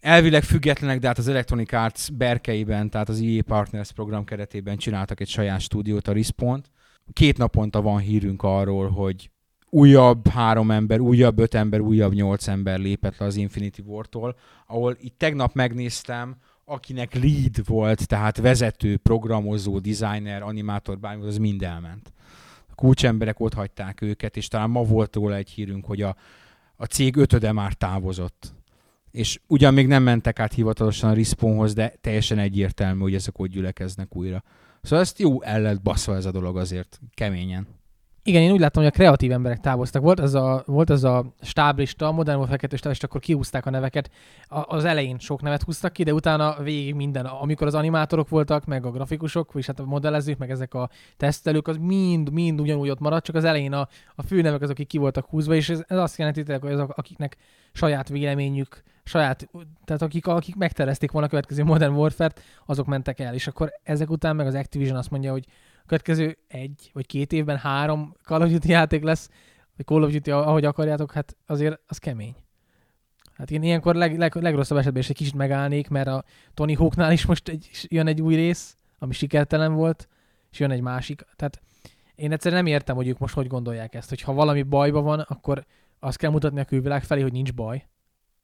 [0.00, 5.20] elvileg függetlenek, de hát az Electronic Arts berkeiben, tehát az EA Partners program keretében csináltak
[5.20, 6.62] egy saját stúdiót, a respawn
[7.12, 9.30] Két naponta van hírünk arról, hogy
[9.70, 14.96] újabb három ember, újabb öt ember, újabb nyolc ember lépett le az Infinity War-tól, ahol
[15.00, 22.12] itt tegnap megnéztem, akinek lead volt, tehát vezető, programozó, designer, animátor, bármi, az mind elment.
[22.70, 26.16] A kulcsemberek ott hagyták őket, és talán ma volt róla egy hírünk, hogy a,
[26.76, 28.54] a cég ötöde már távozott.
[29.10, 33.48] És ugyan még nem mentek át hivatalosan a Respawnhoz, de teljesen egyértelmű, hogy ezek ott
[33.48, 34.42] gyülekeznek újra.
[34.82, 37.77] Szóval ezt jó el lett baszva ez a dolog azért, keményen.
[38.28, 40.02] Igen, én úgy láttam, hogy a kreatív emberek távoztak.
[40.02, 43.70] Volt az a, volt az a stáblista, a Modern Warfare 2 és akkor kiúzták a
[43.70, 44.10] neveket.
[44.48, 48.64] A, az elején sok nevet húztak ki, de utána végig minden, amikor az animátorok voltak,
[48.64, 52.90] meg a grafikusok, és hát a modellezők, meg ezek a tesztelők, az mind, mind ugyanúgy
[52.90, 55.82] ott maradt, csak az elején a, a főnevek azok, akik ki voltak húzva, és ez,
[55.86, 57.36] ez azt jelenti, hogy azok, akiknek
[57.72, 59.48] saját véleményük, saját,
[59.84, 64.10] tehát akik, akik megterezték volna a következő Modern Warfare-t, azok mentek el, és akkor ezek
[64.10, 65.44] után meg az Activision azt mondja, hogy
[65.88, 69.30] következő egy vagy két évben három Call of Duty játék lesz,
[69.76, 72.34] vagy Call of Duty, ahogy akarjátok, hát azért az kemény.
[73.34, 76.24] Hát én ilyenkor leg, leg, legrosszabb esetben is egy kicsit megállnék, mert a
[76.54, 80.08] Tony Hawknál is most egy, jön egy új rész, ami sikertelen volt,
[80.50, 81.26] és jön egy másik.
[81.36, 81.60] Tehát
[82.14, 85.20] én egyszerűen nem értem, hogy ők most hogy gondolják ezt, hogy ha valami bajban van,
[85.20, 85.64] akkor
[85.98, 87.88] azt kell mutatni a külvilág felé, hogy nincs baj.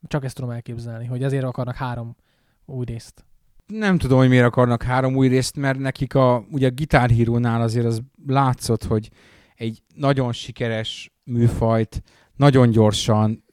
[0.06, 2.16] Csak ezt tudom elképzelni, hogy azért akarnak három
[2.64, 3.24] új részt
[3.66, 7.62] nem tudom, hogy miért akarnak három új részt, mert nekik a, ugye a Guitar Hero-nál
[7.62, 9.10] azért az látszott, hogy
[9.54, 12.02] egy nagyon sikeres műfajt
[12.36, 13.44] nagyon gyorsan,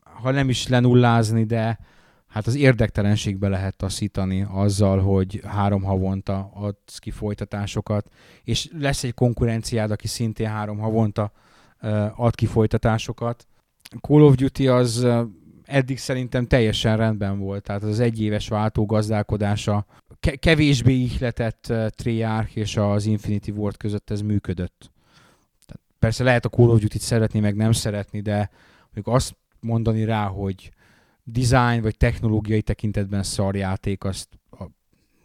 [0.00, 1.78] ha nem is lenullázni, de
[2.26, 8.08] hát az érdektelenségbe lehet taszítani azzal, hogy három havonta adsz ki folytatásokat,
[8.42, 11.32] és lesz egy konkurenciád, aki szintén három havonta
[12.14, 13.46] ad ki folytatásokat.
[14.00, 15.06] Call of Duty az
[15.64, 17.62] eddig szerintem teljesen rendben volt.
[17.62, 19.86] Tehát az egyéves váltógazdálkodása
[20.20, 24.92] ke- kevésbé ihletett uh, Treyarch és az Infinity Ward között ez működött.
[25.66, 28.50] Tehát persze lehet a Call of Duty-t szeretni, meg nem szeretni, de
[28.92, 30.70] mondjuk azt mondani rá, hogy
[31.22, 34.64] design vagy technológiai tekintetben szarjáték, azt a,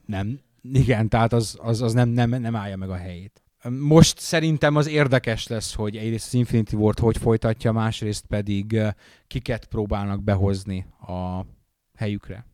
[0.05, 0.39] nem,
[0.73, 3.43] igen, tehát az, az, az nem, nem, nem állja meg a helyét.
[3.67, 8.87] Most szerintem az érdekes lesz, hogy egyrészt az Infinity Ward hogy folytatja, másrészt pedig ö,
[9.27, 11.45] kiket próbálnak behozni a
[11.95, 12.45] helyükre.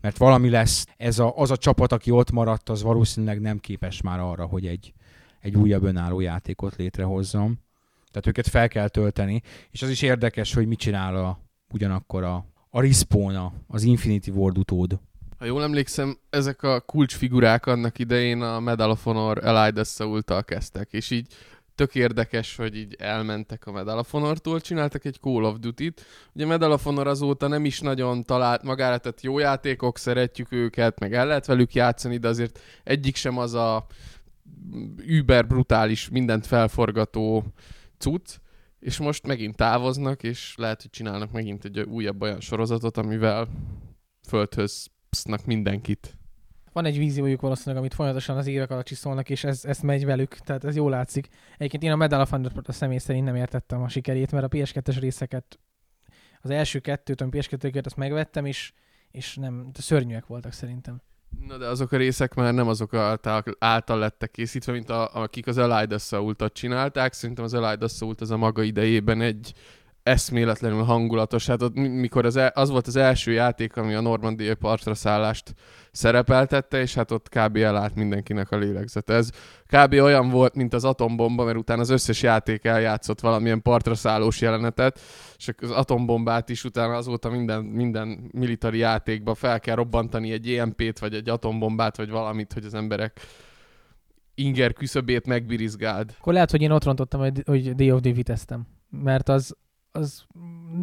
[0.00, 4.00] Mert valami lesz, ez a, az a csapat, aki ott maradt, az valószínűleg nem képes
[4.00, 4.92] már arra, hogy egy,
[5.40, 7.58] egy újabb önálló játékot létrehozzon.
[8.10, 11.40] Tehát őket fel kell tölteni, és az is érdekes, hogy mit csinál a,
[11.72, 14.98] ugyanakkor a, a respawn az Infinity Ward utód.
[15.38, 19.80] Ha jól emlékszem, ezek a kulcsfigurák annak idején a Medal of Honor Allied
[20.44, 21.26] kezdtek, és így
[21.74, 26.04] tök érdekes, hogy így elmentek a Medal of Honor-tól, csináltak egy Call of Duty-t.
[26.32, 31.00] Ugye Medal of Honor azóta nem is nagyon talált magára, tehát jó játékok, szeretjük őket,
[31.00, 33.86] meg el lehet velük játszani, de azért egyik sem az a
[35.06, 37.44] über brutális, mindent felforgató
[37.98, 38.36] cucc,
[38.80, 43.48] és most megint távoznak, és lehet, hogy csinálnak megint egy újabb olyan sorozatot, amivel
[44.28, 46.16] földhöz psznak mindenkit.
[46.72, 50.34] Van egy víziójuk valószínűleg, amit folyamatosan az évek alatt csiszolnak, és ez, ez megy velük,
[50.34, 51.28] tehát ez jól látszik.
[51.56, 54.48] Egyébként én a Medal of Honor a személy szerint nem értettem a sikerét, mert a
[54.48, 55.58] PS2-es részeket,
[56.40, 58.72] az első kettőt, ami PS2-ket, azt megvettem, és,
[59.10, 61.00] és nem, de szörnyűek voltak szerintem.
[61.46, 65.46] Na de azok a részek már nem azok által, által lettek készítve, mint a, akik
[65.46, 67.12] az Elide Assault-ot csinálták.
[67.12, 69.52] Szerintem az Elide Assault az a maga idejében egy
[70.08, 71.46] eszméletlenül hangulatos.
[71.46, 75.54] Hát ott, mikor az, el, az volt az első játék, ami a normandiai partra szállást
[75.92, 77.56] szerepeltette, és hát ott kb.
[77.56, 79.14] elállt mindenkinek a lélegzete.
[79.14, 79.30] Ez
[79.66, 79.92] kb.
[79.92, 85.00] olyan volt, mint az atombomba, mert utána az összes játék eljátszott valamilyen partra szállós jelenetet,
[85.36, 90.98] és az atombombát is utána azóta minden, minden militari játékba fel kell robbantani egy EMP-t,
[90.98, 93.20] vagy egy atombombát, vagy valamit, hogy az emberek
[94.34, 96.14] inger küszöbét megbirizgáld.
[96.18, 98.58] Akkor lehet, hogy én ott rontottam, hogy, hogy Day of the.
[98.90, 99.56] Mert az,
[99.98, 100.26] az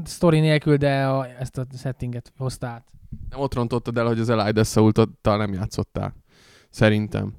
[0.05, 2.85] story nélkül, de a, ezt a settinget hozta át.
[3.29, 6.15] Nem ott rontottad el, hogy az Elide Assault-tal nem játszottál.
[6.69, 7.33] Szerintem.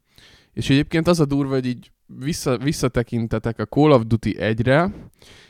[0.53, 4.93] És egyébként az a durva, hogy így vissza, visszatekintetek a Call of Duty 1-re,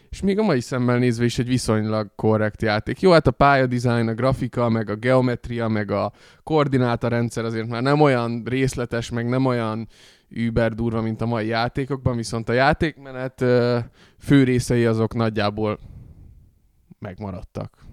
[0.09, 3.01] és még a mai szemmel nézve is egy viszonylag korrekt játék.
[3.01, 6.13] Jó, hát a pályadizájn, a grafika, meg a geometria, meg a
[6.43, 9.89] koordinátorrendszer azért már nem olyan részletes, meg nem olyan
[10.29, 13.45] über durva, mint a mai játékokban, viszont a játékmenet
[14.19, 15.79] fő részei azok nagyjából
[16.99, 17.87] megmaradtak.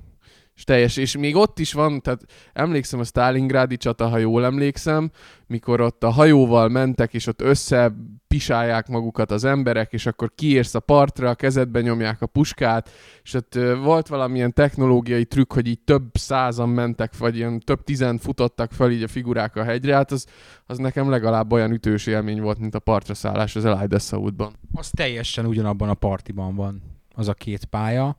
[0.56, 2.22] És teljes, és még ott is van, tehát
[2.54, 5.12] emlékszem a Stalingrádi csata, ha jól emlékszem,
[5.48, 10.80] mikor ott a hajóval mentek, és ott összepisálják magukat az emberek, és akkor kiérsz a
[10.80, 12.90] partra, a kezedbe nyomják a puskát,
[13.24, 18.18] és ott volt valamilyen technológiai trükk, hogy így több százan mentek, vagy ilyen több tizen
[18.18, 20.26] futottak fel így a figurák a hegyre, hát az,
[20.66, 24.54] az nekem legalább olyan ütős élmény volt, mint a partra szállás az Elide Assault-ban.
[24.74, 26.82] Az teljesen ugyanabban a partiban van,
[27.16, 28.18] az a két pálya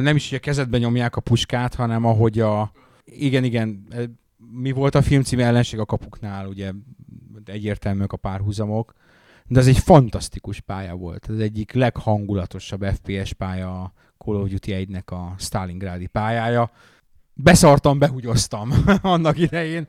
[0.00, 2.72] nem is, hogy a kezedben nyomják a puskát, hanem ahogy a...
[3.04, 3.86] Igen, igen,
[4.52, 6.72] mi volt a filmcím ellenség a kapuknál, ugye
[7.44, 8.94] egyértelműek a párhuzamok,
[9.46, 11.30] de ez egy fantasztikus pálya volt.
[11.30, 16.70] Ez egyik leghangulatosabb FPS pálya a Call of Duty 1-nek a Stalingrádi pályája.
[17.34, 18.72] Beszartam, behugyoztam
[19.02, 19.86] annak idején,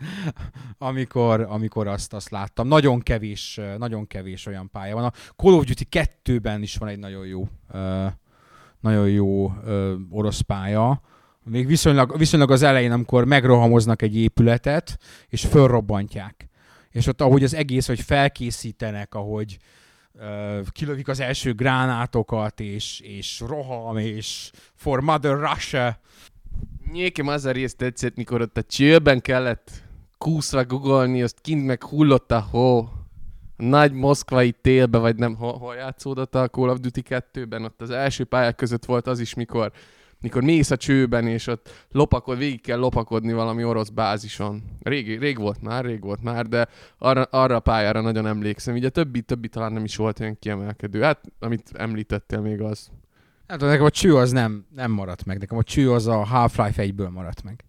[0.78, 2.68] amikor, amikor azt, azt láttam.
[2.68, 5.04] Nagyon kevés, nagyon kevés olyan pálya van.
[5.04, 8.06] A Call of Duty 2-ben is van egy nagyon jó uh,
[8.86, 11.02] nagyon jó ö, orosz pálya.
[11.44, 14.98] Még viszonylag, viszonylag az elején, amikor megrohamoznak egy épületet,
[15.30, 16.50] és fölrobbantják.
[16.90, 19.58] És ott, ahogy az egész, hogy felkészítenek, ahogy
[20.14, 26.00] ö, kilövik az első gránátokat, és, és roham, és for Mother Russia.
[26.94, 29.72] Nekem az a rész tetszett, mikor ott a csőben kellett
[30.18, 32.90] kúszva guggolni, azt kint meg hullott a hó
[33.58, 37.90] nagy moszkvai télbe, vagy nem, hol, hol játszódott a Call of Duty 2-ben, ott az
[37.90, 39.72] első pályák között volt az is, mikor,
[40.22, 44.64] mikor mész a csőben, és ott lopakod, végig kell lopakodni valami orosz bázison.
[44.82, 48.76] Rég, rég volt már, rég volt már, de arra, arra a pályára nagyon emlékszem.
[48.76, 51.02] Így a többi, többi talán nem is volt olyan kiemelkedő.
[51.02, 52.90] Hát, amit említettél még az.
[53.48, 55.40] Hát nekem a cső az nem, nem maradt meg.
[55.40, 57.66] Nekem a cső az a Half-Life 1-ből maradt meg.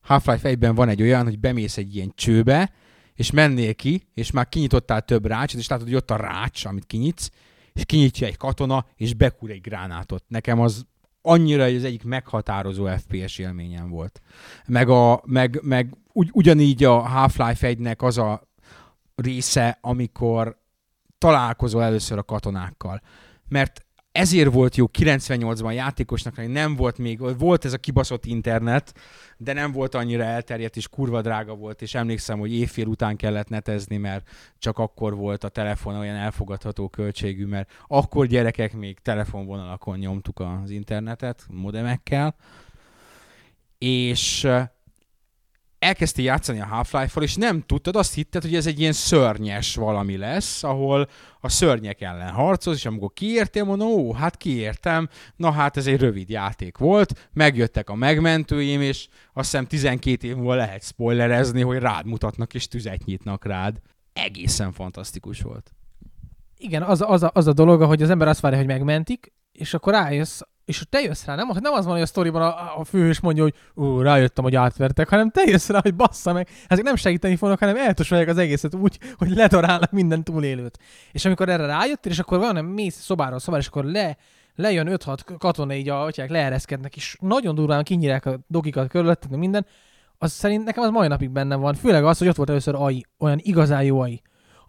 [0.00, 2.72] Half-Life 1-ben van egy olyan, hogy bemész egy ilyen csőbe,
[3.14, 6.86] és mennél ki, és már kinyitottál több rácsot, és látod, hogy ott a rács, amit
[6.86, 7.30] kinyitsz,
[7.72, 10.24] és kinyitja egy katona, és bekúr egy gránátot.
[10.28, 10.86] Nekem az
[11.22, 14.20] annyira az egyik meghatározó FPS élményem volt.
[14.66, 18.48] Meg, a, meg, meg ugy, ugyanígy a Half-Life 1-nek az a
[19.14, 20.58] része, amikor
[21.18, 23.02] találkozol először a katonákkal.
[23.48, 28.94] Mert ezért volt jó 98-ban játékosnak, hogy nem volt még, volt ez a kibaszott internet,
[29.36, 33.48] de nem volt annyira elterjedt, és kurva drága volt, és emlékszem, hogy évfél után kellett
[33.48, 39.98] netezni, mert csak akkor volt a telefon olyan elfogadható költségű, mert akkor gyerekek még telefonvonalakon
[39.98, 42.34] nyomtuk az internetet, modemekkel,
[43.78, 44.48] és
[45.84, 50.16] elkezdtél játszani a Half-Life-val, és nem tudtad, azt hitted, hogy ez egy ilyen szörnyes valami
[50.16, 51.08] lesz, ahol
[51.40, 56.00] a szörnyek ellen harcolsz, és amikor kiértél, mondom, ó, hát kiértem, na hát ez egy
[56.00, 61.78] rövid játék volt, megjöttek a megmentőim, és azt hiszem 12 év múlva lehet spoilerezni, hogy
[61.78, 63.80] rád mutatnak, és tüzet nyitnak rád.
[64.12, 65.72] Egészen fantasztikus volt.
[66.56, 69.74] Igen, az, az, a, az a dolog, hogy az ember azt várja, hogy megmentik, és
[69.74, 72.84] akkor rájössz, és te jössz rá, nem, nem az van, hogy a sztoriban a, a
[72.84, 76.48] főhős mondja, hogy ú, rájöttem, hogy átvertek, hanem te jössz rá, hogy bassza meg.
[76.66, 80.78] Ezek nem segíteni fognak, hanem eltosolják az egészet úgy, hogy ledarálnak minden túlélőt.
[81.12, 84.16] És amikor erre rájöttél, és akkor van, mész szobáról szobára, és akkor le,
[84.54, 89.66] lejön 5-6 katona így, a, leereszkednek, és nagyon durván kinyírják a dogikat körülötted, minden,
[90.18, 91.74] az szerint nekem az mai napig bennem van.
[91.74, 94.22] Főleg az, hogy ott volt először AI, olyan igazán jó AI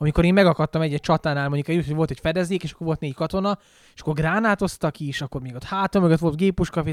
[0.05, 3.59] amikor én megakadtam egy-egy csatánál, mondjuk hogy volt egy fedezék, és akkor volt négy katona,
[3.95, 6.83] és akkor gránátoztak is, akkor még ott hátam mögött volt gépuska,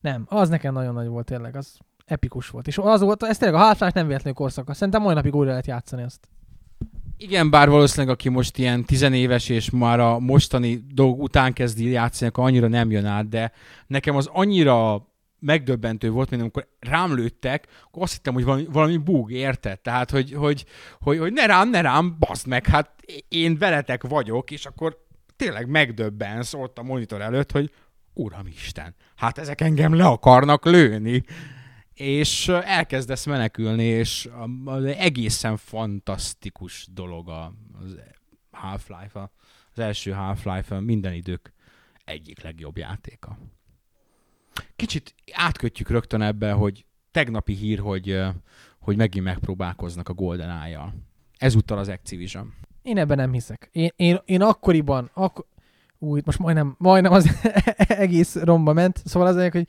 [0.00, 2.66] nem, az nekem nagyon nagy volt tényleg, az epikus volt.
[2.66, 4.74] És az volt, ez tényleg a half nem véletlenül korszaka.
[4.74, 6.28] Szerintem mai napig újra lehet játszani azt.
[7.16, 12.30] Igen, bár valószínűleg aki most ilyen tizenéves és már a mostani dolg után kezdi játszani,
[12.30, 13.52] akkor annyira nem jön át, de
[13.86, 15.06] nekem az annyira
[15.42, 19.80] megdöbbentő volt, mint amikor rám lőttek, akkor azt hittem, hogy valami, valami bug, érted?
[19.80, 20.64] Tehát, hogy, hogy,
[21.00, 22.90] hogy, hogy ne rám, ne rám, baszd meg, hát
[23.28, 27.72] én veletek vagyok, és akkor tényleg megdöbbensz ott a monitor előtt, hogy
[28.14, 31.22] Uramisten, hát ezek engem le akarnak lőni.
[31.94, 34.28] És elkezdesz menekülni, és
[34.64, 37.98] az egészen fantasztikus dolog az
[38.50, 39.30] Half-Life,
[39.72, 41.52] az első Half-Life minden idők
[42.04, 43.38] egyik legjobb játéka.
[44.76, 48.20] Kicsit átkötjük rögtön ebbe, hogy tegnapi hír, hogy,
[48.78, 50.94] hogy megint megpróbálkoznak a GoldenEye-jal.
[51.38, 52.54] Ezúttal az Activision.
[52.82, 53.68] Én ebben nem hiszek.
[53.72, 55.46] Én, én, én akkoriban, ak-
[55.98, 57.46] új, most majdnem, majdnem az
[58.04, 59.68] egész romba ment, szóval az hogy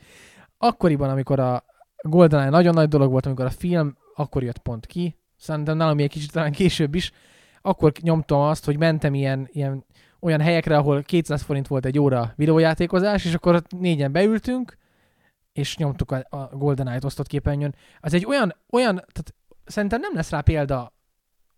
[0.57, 1.65] akkoriban, amikor a
[2.01, 6.09] GoldenEye nagyon nagy dolog volt, amikor a film akkor jött pont ki, szerintem nálam egy
[6.09, 7.11] kicsit talán később is,
[7.61, 9.85] akkor nyomtam azt, hogy mentem ilyen, ilyen
[10.23, 14.77] olyan helyekre, ahol 200 forint volt egy óra videójátékozás, és akkor négyen beültünk,
[15.53, 17.75] és nyomtuk a, a GoldenEye-t osztott képernyőn.
[17.99, 19.33] Az egy olyan, olyan, tehát
[19.65, 20.93] szerintem nem lesz rá példa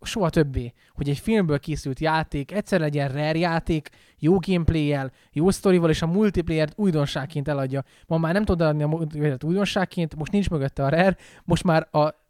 [0.02, 3.90] soha többé, hogy egy filmből készült játék egyszer legyen rare játék,
[4.20, 4.98] jó gameplay
[5.32, 7.84] jó sztorival, és a multiplayer újdonságként eladja.
[8.08, 11.88] Ma már nem tudod adni a multiplayer újdonságként, most nincs mögötte a rare, most már
[11.92, 12.25] a,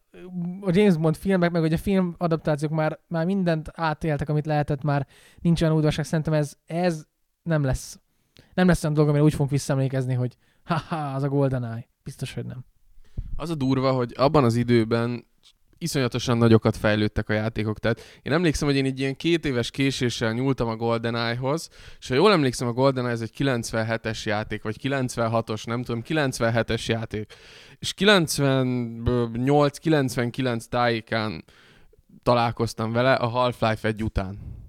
[0.61, 4.83] a James Bond filmek, meg hogy a film adaptációk már, már mindent átéltek, amit lehetett,
[4.83, 5.07] már
[5.41, 6.05] nincs olyan újdonság.
[6.05, 7.05] Szerintem ez, ez
[7.43, 7.99] nem lesz.
[8.53, 11.87] Nem lesz olyan dolog, amire úgy fogunk visszaemlékezni, hogy haha, az a GoldenEye.
[12.03, 12.65] Biztos, hogy nem.
[13.35, 15.25] Az a durva, hogy abban az időben
[15.77, 17.79] iszonyatosan nagyokat fejlődtek a játékok.
[17.79, 21.69] Tehát én emlékszem, hogy én egy ilyen két éves késéssel nyúltam a GoldenEye-hoz,
[21.99, 26.85] és ha jól emlékszem, a GoldenEye ez egy 97-es játék, vagy 96-os, nem tudom, 97-es
[26.85, 27.33] játék.
[27.79, 31.43] És 98-99 tájékán
[32.23, 34.63] találkoztam vele a Half-Life 1 után.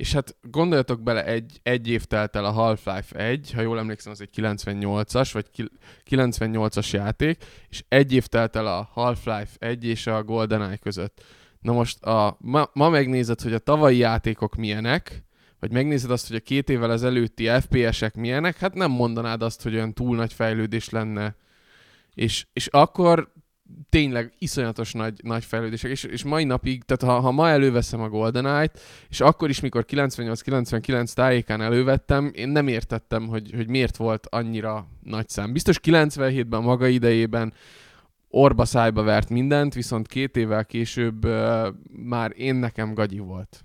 [0.00, 4.12] És hát gondoljatok bele, egy, egy év telt el a Half-Life 1, ha jól emlékszem,
[4.12, 5.70] az egy 98-as, vagy
[6.10, 11.24] 98-as játék, és egy év telt el a Half-Life 1 és a GoldenEye között.
[11.60, 15.24] Na most a, ma, ma megnézed, hogy a tavalyi játékok milyenek,
[15.58, 19.74] vagy megnézed azt, hogy a két évvel ezelőtti FPS-ek milyenek, hát nem mondanád azt, hogy
[19.74, 21.36] olyan túl nagy fejlődés lenne.
[22.14, 23.32] És, és akkor
[23.88, 28.08] tényleg iszonyatos nagy, nagy fejlődések, és, és mai napig, tehát ha, ha ma előveszem a
[28.08, 34.26] GoldenEye-t, és akkor is, mikor 98-99 tájékán elővettem, én nem értettem, hogy, hogy miért volt
[34.30, 35.52] annyira nagy szám.
[35.52, 37.52] Biztos 97-ben maga idejében
[38.28, 41.66] orba szájba vert mindent, viszont két évvel később uh,
[42.06, 43.64] már én nekem gagyi volt.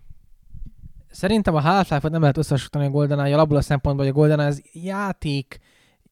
[1.11, 4.63] Szerintem a Half-Life-ot nem lehet összehasonlítani a GoldenEye-jal abból a szempontból, hogy a GoldenEye az
[4.73, 5.59] játék,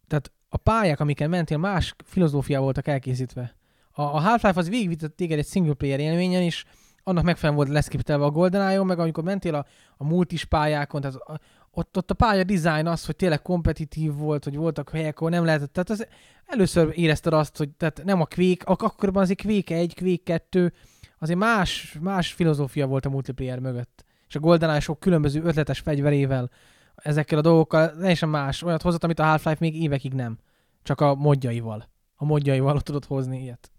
[0.07, 3.55] tehát a pályák, amiken mentél, más filozófia voltak elkészítve
[3.93, 6.65] a, a Half-Life az végigvitt téged egy single player élményen, és
[7.03, 9.65] annak megfelelően volt leszkriptelve a GoldenEye-on, meg amikor mentél a,
[9.97, 11.39] a multis pályákon, tehát a,
[11.71, 15.45] ott, ott a pálya design az, hogy tényleg kompetitív volt, hogy voltak helyek, ahol nem
[15.45, 15.73] lehetett.
[15.73, 16.07] Tehát az,
[16.45, 20.73] először érezted azt, hogy tehát nem a Quake, ak- akkoriban azért Quake 1, Quake 2,
[21.19, 24.05] azért más, más filozófia volt a multiplayer mögött.
[24.27, 26.49] És a GoldenEye sok különböző ötletes fegyverével,
[26.95, 30.37] ezekkel a dolgokkal teljesen más, olyat hozott, amit a Half-Life még évekig nem.
[30.83, 31.89] Csak a modjaival.
[32.15, 33.72] A modjaival tudott hozni ilyet.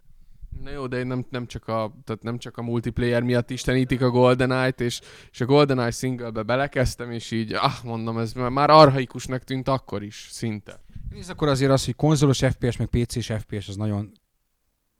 [0.61, 4.09] Na jó, de nem, nem, csak a, tehát nem csak a multiplayer miatt istenítik a
[4.09, 5.01] GoldenEye-t, és,
[5.31, 10.27] és a GoldenEye singlebe belekezdtem, és így, ah, mondom, ez már arhaikusnak tűnt akkor is,
[10.31, 10.79] szinte.
[11.09, 14.11] És akkor azért az, hogy konzolos FPS, meg PC-s FPS, az nagyon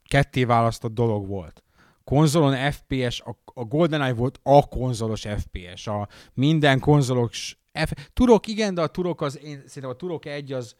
[0.09, 1.63] ketté választott dolog volt.
[2.03, 7.91] Konzolon FPS, a, a GoldenEye volt a konzolos FPS, a minden konzolos F...
[8.13, 10.75] Turok, igen, de a Turok az, én szerintem a Turok 1 az,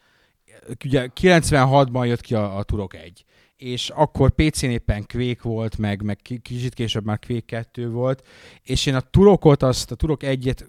[0.84, 3.26] ugye 96-ban jött ki a, a Turok 1
[3.58, 8.28] és akkor PC-n éppen Quake volt, meg, meg ki- kicsit később már Quake 2 volt,
[8.62, 10.66] és én a Turokot, azt a Turok egyet,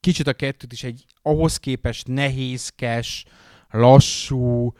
[0.00, 3.24] kicsit a kettőt is egy ahhoz képest nehézkes,
[3.70, 4.72] lassú,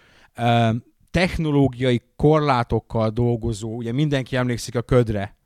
[1.11, 5.36] technológiai korlátokkal dolgozó, ugye mindenki emlékszik a ködre,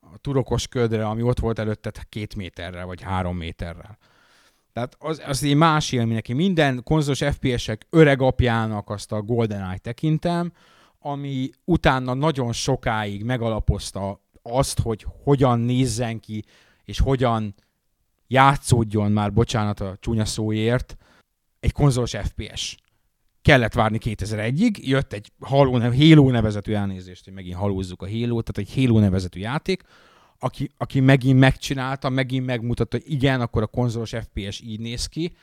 [0.00, 3.98] a turokos ködre, ami ott volt előtte két méterrel, vagy három méterrel.
[4.72, 6.32] Tehát az, az egy más élmény neki.
[6.32, 10.52] Minden konzolos FPS-ek öreg apjának azt a GoldenEye tekintem,
[11.06, 16.44] ami utána nagyon sokáig megalapozta azt, hogy hogyan nézzen ki,
[16.84, 17.54] és hogyan
[18.26, 20.96] játszódjon már, bocsánat a csúnya szóért,
[21.60, 22.76] egy konzolos FPS.
[23.42, 28.70] Kellett várni 2001-ig, jött egy Halo, Halo nevezetű elnézést, hogy megint halózzuk a Halo, tehát
[28.70, 29.82] egy Halo nevezetű játék,
[30.38, 35.36] aki, aki megint megcsinálta, megint megmutatta, hogy igen, akkor a konzolos FPS így néz ki.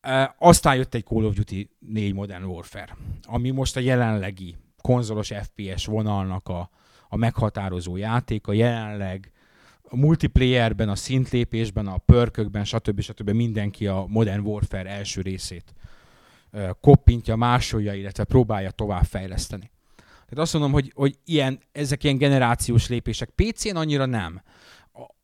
[0.00, 5.32] E, aztán jött egy Call of Duty 4 Modern Warfare, ami most a jelenlegi konzolos
[5.42, 6.70] FPS vonalnak a,
[7.08, 9.32] a meghatározó játék, a jelenleg
[9.82, 13.00] a multiplayerben, a szintlépésben, a pörkökben, stb.
[13.00, 13.30] stb.
[13.30, 15.74] mindenki a Modern Warfare első részét
[16.80, 19.70] koppintja, másolja, illetve próbálja tovább fejleszteni.
[19.96, 23.30] Tehát azt mondom, hogy, hogy ilyen, ezek ilyen generációs lépések.
[23.30, 24.42] PC-n annyira nem.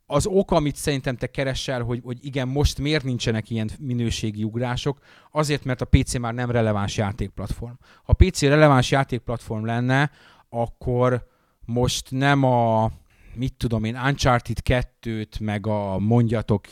[0.08, 4.98] Az ok, amit szerintem te keresel, hogy, hogy igen, most miért nincsenek ilyen minőségi ugrások,
[5.30, 7.74] azért, mert a PC már nem releváns játékplatform.
[7.80, 10.10] Ha a PC releváns játékplatform lenne,
[10.48, 11.26] akkor
[11.64, 12.90] most nem a,
[13.34, 16.64] mit tudom én, Uncharted 2-t, meg a mondjatok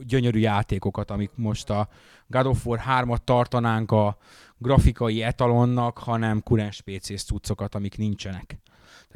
[0.00, 1.88] gyönyörű játékokat, amik most a
[2.26, 4.16] God of War 3-at tartanánk a
[4.58, 8.58] grafikai etalonnak, hanem kurens PC-s cuccokat, amik nincsenek.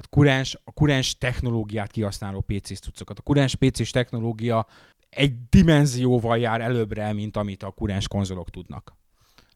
[0.01, 3.19] Tehát kurens, a kurens technológiát kihasználó PC-s cuccokat.
[3.19, 4.67] A kurens PC-s technológia
[5.11, 8.97] egy dimenzióval jár előbbre, mint amit a kurens konzolok tudnak.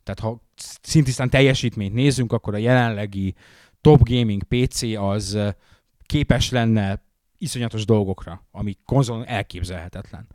[0.03, 0.41] Tehát ha
[0.83, 3.35] szintisztán teljesítményt nézzünk, akkor a jelenlegi
[3.81, 5.39] top gaming PC az
[6.07, 7.03] képes lenne
[7.39, 10.27] iszonyatos dolgokra, ami konzolon elképzelhetetlen.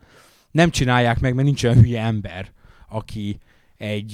[0.50, 2.52] Nem csinálják meg, mert nincs olyan hülye ember,
[2.88, 3.38] aki
[3.76, 4.12] egy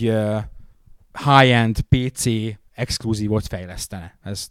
[1.24, 2.24] high-end PC
[2.72, 4.18] exkluzívot fejlesztene.
[4.22, 4.48] Ez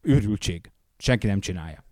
[0.00, 0.70] őrültség.
[0.98, 1.84] Senki nem csinálja.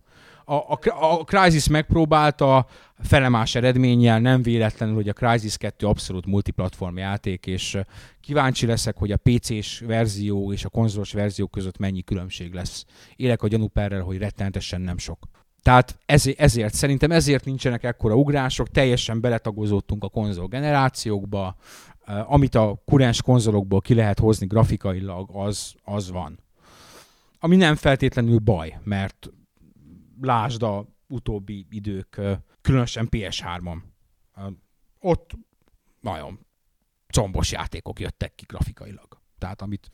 [0.45, 2.67] A, a, a Crysis megpróbálta
[2.99, 7.79] felemás eredménnyel, nem véletlenül, hogy a Crysis 2 abszolút multiplatform játék, és
[8.21, 12.85] kíváncsi leszek, hogy a PC-s verzió és a konzolos verzió között mennyi különbség lesz.
[13.17, 15.19] Élek a gyanúperrel, hogy rettenetesen nem sok.
[15.63, 21.57] Tehát ezért, ezért, szerintem ezért nincsenek ekkora ugrások, teljesen beletagozódtunk a konzol generációkba,
[22.27, 26.44] amit a kurens konzolokból ki lehet hozni grafikailag, az, az van.
[27.45, 29.31] Ami nem feltétlenül baj, mert
[30.21, 32.21] lásd a utóbbi idők,
[32.61, 33.79] különösen PS3-on.
[34.37, 34.53] Uh,
[35.01, 35.31] ott
[36.01, 36.47] nagyon
[37.09, 39.21] combos játékok jöttek ki grafikailag.
[39.39, 39.91] Tehát amit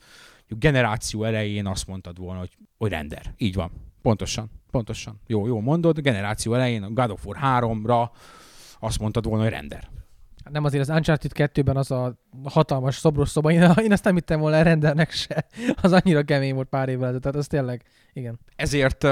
[0.47, 3.33] generáció elején azt mondtad volna, hogy, hogy render.
[3.37, 3.71] Így van.
[4.01, 4.51] Pontosan.
[4.69, 5.19] Pontosan.
[5.27, 5.99] Jó, jó mondod.
[5.99, 8.09] Generáció elején a God of War 3-ra
[8.79, 9.89] azt mondtad volna, hogy render.
[10.49, 14.39] Nem azért az Uncharted 2-ben az a hatalmas szobros szoba, én, én azt nem hittem
[14.39, 15.45] volna a rendernek se.
[15.81, 17.83] Az annyira kemény volt pár évvel ezelőtt, tehát az tényleg,
[18.13, 18.39] igen.
[18.55, 19.07] Ezért,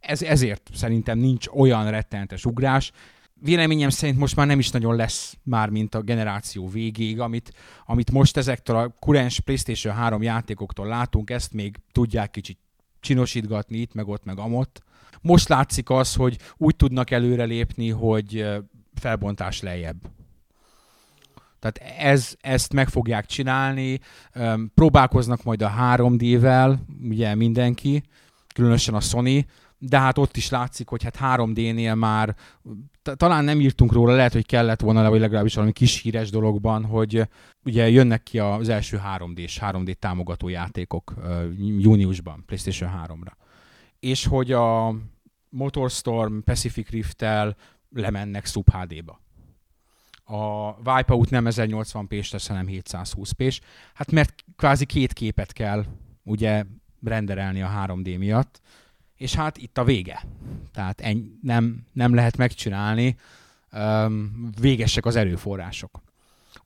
[0.00, 2.92] ez, ezért szerintem nincs olyan rettenetes ugrás.
[3.40, 7.52] Véleményem szerint most már nem is nagyon lesz már, mint a generáció végéig, amit,
[7.84, 12.58] amit most ezektől a kurens PlayStation 3 játékoktól látunk, ezt még tudják kicsit
[13.00, 14.82] csinosítgatni itt, meg ott, meg amott.
[15.20, 18.46] Most látszik az, hogy úgy tudnak előrelépni, hogy
[18.94, 19.96] felbontás lejjebb.
[21.70, 24.00] Tehát ez, ezt meg fogják csinálni,
[24.74, 28.02] próbálkoznak majd a 3D-vel, ugye mindenki,
[28.54, 29.46] különösen a Sony,
[29.78, 32.36] de hát ott is látszik, hogy hát 3D-nél már
[33.02, 37.28] talán nem írtunk róla, lehet, hogy kellett volna, vagy legalábbis valami kis híres dologban, hogy
[37.64, 41.14] ugye jönnek ki az első 3D-s, 3D támogató játékok
[41.58, 43.32] júniusban, PlayStation 3-ra.
[44.00, 44.94] És hogy a
[45.48, 47.56] Motorstorm Pacific Rift-tel
[47.90, 49.20] lemennek Sub HD-ba
[50.26, 53.60] a Wipeout nem 1080p-s lesz, hanem 720p-s.
[53.94, 55.84] Hát mert kvázi két képet kell
[56.22, 56.64] ugye
[57.04, 58.60] renderelni a 3D miatt,
[59.16, 60.24] és hát itt a vége.
[60.72, 63.16] Tehát en, nem, nem lehet megcsinálni,
[63.72, 66.02] um, végesek az erőforrások.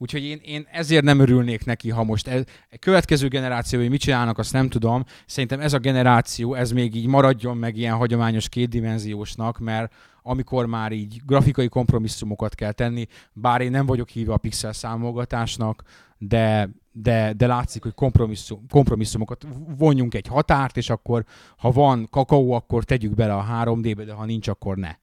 [0.02, 4.00] Úgyhogy én, én ezért nem örülnék neki, ha most ez, a következő generáció, hogy mit
[4.00, 5.04] csinálnak, azt nem tudom.
[5.26, 9.92] Szerintem ez a generáció, ez még így maradjon meg ilyen hagyományos kétdimenziósnak, mert
[10.22, 15.82] amikor már így grafikai kompromisszumokat kell tenni, bár én nem vagyok híve a pixel számolgatásnak,
[16.18, 19.46] de, de, de látszik, hogy kompromisszum, kompromisszumokat
[19.78, 21.24] vonjunk egy határt, és akkor
[21.56, 24.94] ha van kakaó, akkor tegyük bele a 3D-be, de ha nincs, akkor ne.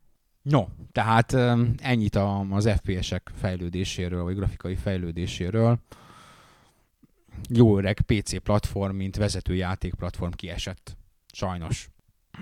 [0.50, 1.34] No, tehát
[1.78, 2.16] ennyit
[2.50, 5.80] az FPS-ek fejlődéséről, vagy grafikai fejlődéséről.
[7.50, 10.98] Jó öreg PC platform, mint vezető játékplatform kiesett
[11.38, 11.90] Sajnos.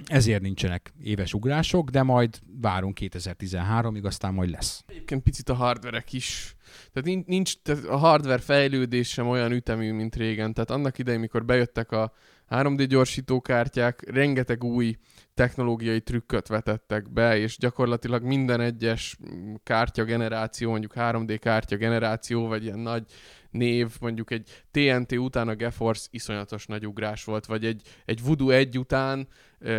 [0.05, 4.83] Ezért nincsenek éves ugrások, de majd várunk 2013-ig, aztán majd lesz.
[4.87, 6.55] Egyébként picit a hardverek is.
[6.93, 10.53] Tehát nincs tehát a hardware fejlődés sem olyan ütemű, mint régen.
[10.53, 12.13] Tehát annak idején, mikor bejöttek a
[12.49, 14.95] 3D gyorsítókártyák, rengeteg új
[15.35, 19.17] technológiai trükköt vetettek be, és gyakorlatilag minden egyes
[19.63, 23.03] kártya generáció, mondjuk 3D kártya generáció, vagy ilyen nagy
[23.49, 28.49] név, mondjuk egy TNT után a GeForce iszonyatos nagy ugrás volt, vagy egy, egy Voodoo
[28.49, 29.27] 1 után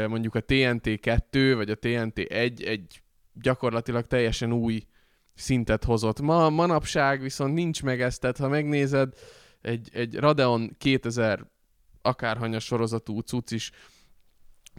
[0.08, 3.02] mondjuk a TNT 2, vagy a TNT 1 egy
[3.32, 4.82] gyakorlatilag teljesen új
[5.34, 6.20] szintet hozott.
[6.20, 9.12] Ma, manapság viszont nincs meg ezt, tehát ha megnézed,
[9.60, 11.46] egy, egy Radeon 2000
[12.02, 13.70] akárhanyas sorozatú cucc is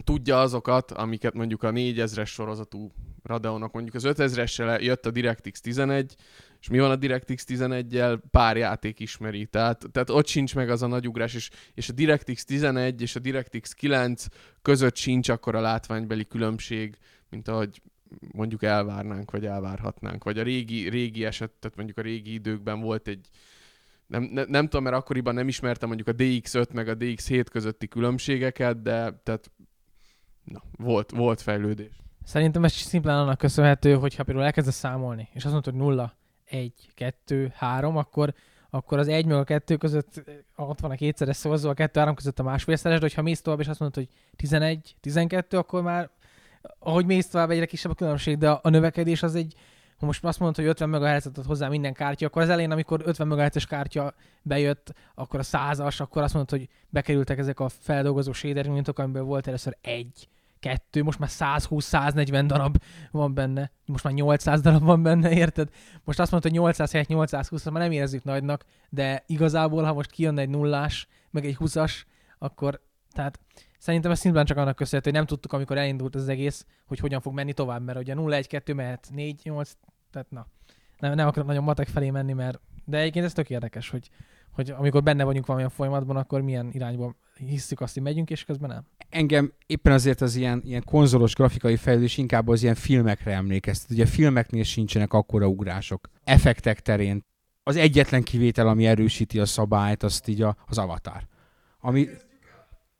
[0.04, 2.92] tudja azokat, amiket mondjuk a 4000-es sorozatú
[3.22, 6.14] Radeonok, mondjuk az 5000-essel jött a DirectX 11,
[6.60, 8.18] és mi van a DirectX 11-jel?
[8.30, 11.92] Pár játék ismeri, tehát, tehát ott sincs meg az a nagy ugrás, és, és a
[11.92, 14.26] DirectX 11 és a DirectX 9
[14.62, 16.96] között sincs akkor a látványbeli különbség,
[17.30, 17.82] mint ahogy
[18.32, 20.24] mondjuk elvárnánk, vagy elvárhatnánk.
[20.24, 23.28] Vagy a régi, régi eset, tehát mondjuk a régi időkben volt egy,
[24.06, 27.88] nem, ne, nem tudom, mert akkoriban nem ismertem mondjuk a DX5 meg a DX7 közötti
[27.88, 29.50] különbségeket, de tehát
[30.52, 32.02] na, volt, volt fejlődés.
[32.24, 36.72] Szerintem ez szimplán annak köszönhető, hogyha például elkezdesz számolni, és azt mondod, hogy 0, 1,
[36.94, 38.34] 2, 3, akkor,
[38.70, 40.22] akkor az 1 meg a 2 között
[40.56, 43.60] ott van a kétszeres szorzó, a 2 3 között a másfélszeres, de hogyha mész tovább,
[43.60, 46.10] és azt mondod, hogy 11, 12, akkor már
[46.78, 49.54] ahogy mész tovább, egyre kisebb a különbség, de a növekedés az egy,
[49.98, 53.02] ha most azt mondod, hogy 50 MHz ad hozzá minden kártya, akkor az elején, amikor
[53.04, 58.32] 50 MHz-es kártya bejött, akkor a százas, akkor azt mondod, hogy bekerültek ezek a feldolgozó
[58.32, 60.28] shader mintok, amiből volt először egy,
[60.60, 65.68] kettő, most már 120-140 darab van benne, most már 800 darab van benne, érted?
[66.04, 70.10] Most azt mondod, hogy 800 helyett 820, már nem érezzük nagynak, de igazából, ha most
[70.10, 72.02] kijön egy nullás, meg egy 20-as,
[72.38, 72.80] akkor
[73.12, 73.40] tehát
[73.78, 77.20] szerintem ez szintén csak annak köszönhető, hogy nem tudtuk, amikor elindult az egész, hogy hogyan
[77.20, 79.70] fog menni tovább, mert ugye 0-1-2 mehet 4-8,
[80.10, 80.46] tehát na,
[80.98, 84.08] nem, nem akarok nagyon matek felé menni, mert de egyébként ez tök érdekes, hogy,
[84.58, 88.68] hogy amikor benne vagyunk valamilyen folyamatban, akkor milyen irányba hiszük azt, hogy megyünk, és közben
[88.68, 88.86] nem.
[89.08, 93.90] Engem éppen azért az ilyen, ilyen konzolos grafikai fejlődés inkább az ilyen filmekre emlékeztet.
[93.90, 96.08] Ugye filmeknél sincsenek akkora ugrások.
[96.24, 97.24] Effektek terén.
[97.62, 101.26] Az egyetlen kivétel, ami erősíti a szabályt, azt így a, az avatar.
[101.80, 102.08] Ami,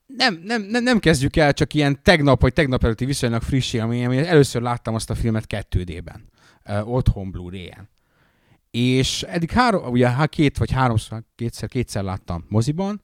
[0.07, 4.27] nem, nem, nem, nem kezdjük el, csak ilyen tegnap vagy tegnap előtti viszonylag friss élmény,
[4.27, 6.25] először láttam azt a filmet 2D-ben,
[6.65, 7.89] uh, otthon Blu-ray-en.
[8.71, 13.03] És eddig három, ugye két vagy háromszor, kétszer, kétszer láttam moziban,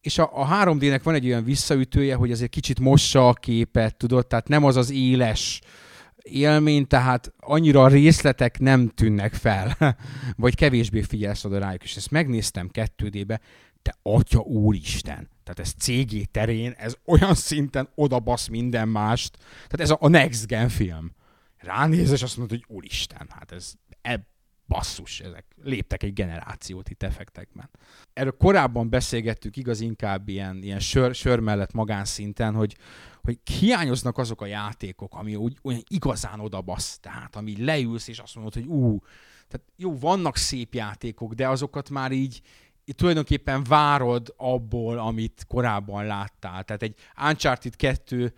[0.00, 4.26] és a, a 3D-nek van egy olyan visszaütője, hogy azért kicsit mossa a képet, tudod,
[4.26, 5.60] tehát nem az az éles
[6.22, 9.76] élmény, tehát annyira a részletek nem tűnnek fel,
[10.36, 13.40] vagy kevésbé figyelsz oda rájuk, és ezt megnéztem 2D-be,
[13.82, 19.90] te atya úristen, tehát ez CG terén, ez olyan szinten odabasz minden mást, tehát ez
[19.90, 21.12] a, a Next Gen film.
[21.58, 23.72] Ránéz, és azt mondod, hogy úristen, hát ez
[24.02, 24.26] ebb
[24.66, 27.70] basszus, ezek léptek egy generációt itt effektekben.
[28.12, 32.76] Erről korábban beszélgettük igaz inkább ilyen, ilyen sör, sör mellett magánszinten, hogy,
[33.22, 38.34] hogy hiányoznak azok a játékok, ami úgy olyan igazán odabasz, tehát ami leülsz és azt
[38.34, 38.98] mondod, hogy ú,
[39.48, 42.40] tehát jó, vannak szép játékok, de azokat már így,
[42.84, 46.64] így tulajdonképpen várod abból, amit korábban láttál.
[46.64, 46.96] Tehát egy
[47.28, 48.34] Uncharted 2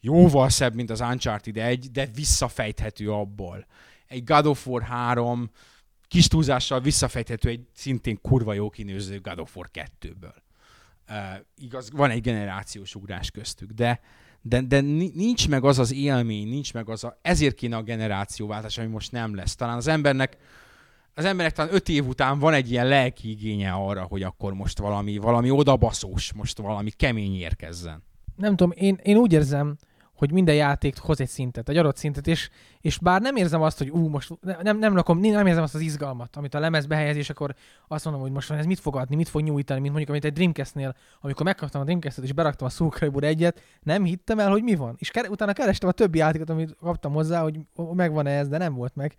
[0.00, 3.66] jóval szebb, mint az Uncharted 1, de visszafejthető abból
[4.06, 5.50] egy God of War 3
[6.08, 10.34] kis túlzással visszafejthető egy szintén kurva jó kinőző God of War 2-ből.
[11.08, 11.16] Uh,
[11.56, 14.00] igaz, van egy generációs ugrás köztük, de,
[14.42, 18.78] de, de nincs meg az az élmény, nincs meg az a, ezért kéne a generációváltás,
[18.78, 19.54] ami most nem lesz.
[19.54, 20.36] Talán az embernek
[21.18, 24.78] az emberek talán öt év után van egy ilyen lelki igénye arra, hogy akkor most
[24.78, 28.02] valami, valami odabaszós, most valami kemény érkezzen.
[28.36, 29.76] Nem tudom, én, én úgy érzem,
[30.16, 32.50] hogy minden játék hoz egy szintet, egy adott szintet, és,
[32.80, 35.80] és bár nem érzem azt, hogy ú, most nem, nem, rakom, nem érzem azt az
[35.80, 37.54] izgalmat, amit a lemez behelyezés, akkor
[37.88, 40.32] azt mondom, hogy most ez mit fog adni, mit fog nyújtani, mint mondjuk, amit egy
[40.32, 44.62] Dreamcast-nél, amikor megkaptam a Dreamcast-et és beraktam a Soul Calibur egyet, nem hittem el, hogy
[44.62, 44.94] mi van.
[44.98, 47.58] És kere, utána kerestem a többi játékot, amit kaptam hozzá, hogy
[47.92, 49.14] megvan-e ez, de nem volt meg.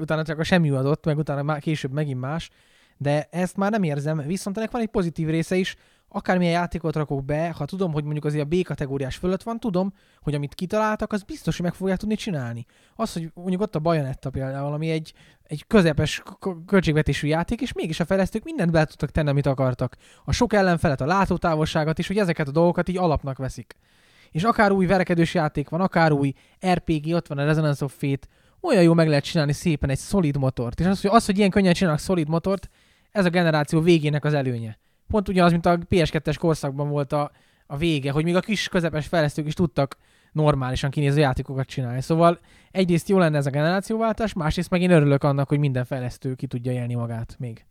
[0.00, 2.50] Utána csak a semmi adott, meg utána már később megint más.
[2.98, 5.76] De ezt már nem érzem, viszont ennek van egy pozitív része is,
[6.16, 9.92] akármilyen játékot rakok be, ha tudom, hogy mondjuk azért a B kategóriás fölött van, tudom,
[10.20, 12.66] hogy amit kitaláltak, az biztos, hogy meg fogják tudni csinálni.
[12.94, 15.12] Az, hogy mondjuk ott a Bayonetta például, ami egy,
[15.42, 16.22] egy közepes
[16.66, 19.96] költségvetésű játék, és mégis a fejlesztők mindent be tudtak tenni, amit akartak.
[20.24, 23.76] A sok ellenfelet, a látótávolságot, és hogy ezeket a dolgokat így alapnak veszik.
[24.30, 26.32] És akár új verekedős játék van, akár új
[26.66, 28.26] RPG, ott van a Resonance of Fate,
[28.60, 30.80] olyan jó meg lehet csinálni szépen egy szolid motort.
[30.80, 32.70] És az, hogy, az, hogy ilyen könnyen csinálnak szolid motort,
[33.10, 37.30] ez a generáció végének az előnye pont ugyanaz, mint a PS2-es korszakban volt a,
[37.66, 39.96] a vége, hogy még a kis közepes fejlesztők is tudtak
[40.32, 42.00] normálisan kinéző játékokat csinálni.
[42.00, 42.40] Szóval
[42.70, 46.46] egyrészt jó lenne ez a generációváltás, másrészt meg én örülök annak, hogy minden fejlesztő ki
[46.46, 47.64] tudja élni magát még.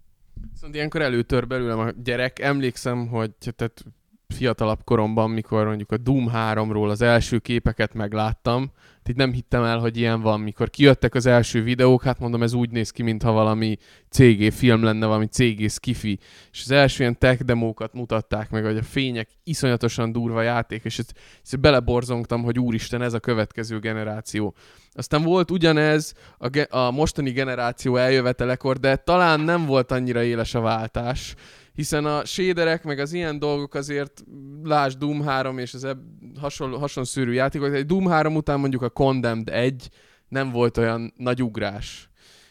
[0.52, 2.40] Viszont ilyenkor előtör belőlem a gyerek.
[2.40, 3.84] Emlékszem, hogy tehát
[4.28, 8.72] fiatalabb koromban, mikor mondjuk a Doom 3-ról az első képeket megláttam,
[9.10, 10.40] így nem hittem el, hogy ilyen van.
[10.40, 13.78] Mikor kijöttek az első videók, hát mondom, ez úgy néz ki, mintha valami
[14.10, 16.20] CG film lenne, valami CG skifi.
[16.52, 21.00] És az első ilyen tech demókat mutatták meg, hogy a fények iszonyatosan durva játék, és
[21.00, 21.14] ezt,
[21.44, 24.56] ezt beleborzongtam, hogy úristen, ez a következő generáció.
[24.92, 30.56] Aztán volt ugyanez a, ge- a mostani generáció eljövetelekor, de talán nem volt annyira éles
[30.56, 31.36] a váltás
[31.76, 34.24] hiszen a shaderek, meg az ilyen dolgok azért,
[34.64, 36.00] lásd Doom 3 és az ebb
[36.40, 39.90] hasonló, hasonló szűrű játékok, egy Doom 3 után mondjuk a Condemned 1
[40.28, 42.10] nem volt olyan nagy ugrás.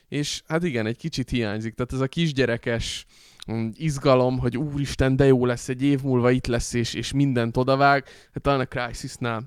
[0.09, 1.75] És hát igen, egy kicsit hiányzik.
[1.75, 3.07] Tehát ez a kisgyerekes
[3.53, 7.57] mm, izgalom, hogy úristen, de jó lesz, egy év múlva itt lesz, és, és mindent
[7.57, 9.43] odavág, hát talán a Crysis-nál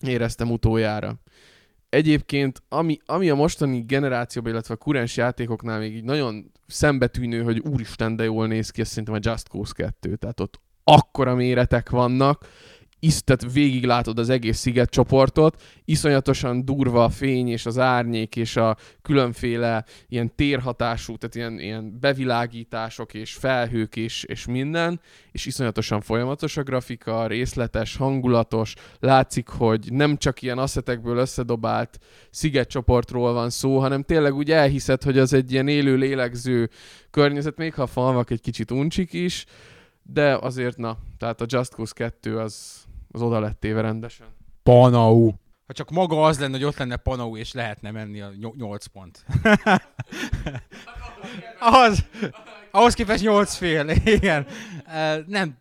[0.00, 1.14] éreztem utoljára.
[1.94, 7.58] Egyébként, ami, ami a mostani generációban, illetve a kurens játékoknál még így nagyon szembetűnő, hogy
[7.58, 10.14] úristen, de jól néz ki, azt szerintem a Just Cause 2.
[10.14, 12.46] Tehát ott akkora méretek vannak,
[13.04, 18.56] is, tehát végig látod az egész szigetcsoportot, iszonyatosan durva a fény és az árnyék és
[18.56, 25.00] a különféle ilyen térhatású, tehát ilyen, ilyen bevilágítások és felhők és, és minden,
[25.32, 31.98] és iszonyatosan folyamatos a grafika, részletes, hangulatos, látszik, hogy nem csak ilyen asszetekből összedobált
[32.30, 36.70] szigetcsoportról van szó, hanem tényleg úgy elhiszed, hogy az egy ilyen élő, lélegző
[37.10, 39.44] környezet, még ha a falvak egy kicsit uncsik is,
[40.02, 42.83] de azért na, tehát a Just Cause 2 az,
[43.14, 44.26] az oda lett téve rendesen.
[44.62, 45.32] Panau.
[45.66, 49.24] Ha csak maga az lenne, hogy ott lenne Panau, és lehetne menni a 8 pont.
[51.58, 52.04] az,
[52.70, 54.46] ahhoz képest 8 fél, igen.
[55.26, 55.58] Nem,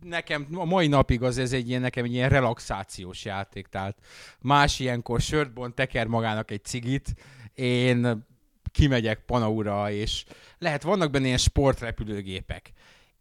[0.00, 3.98] nekem a mai napig az ez egy ilyen, nekem egy ilyen relaxációs játék, tehát
[4.40, 7.14] más ilyenkor sört teker magának egy cigit,
[7.54, 8.26] én
[8.72, 10.24] kimegyek Panaura, és
[10.58, 12.72] lehet, vannak benne ilyen sportrepülőgépek,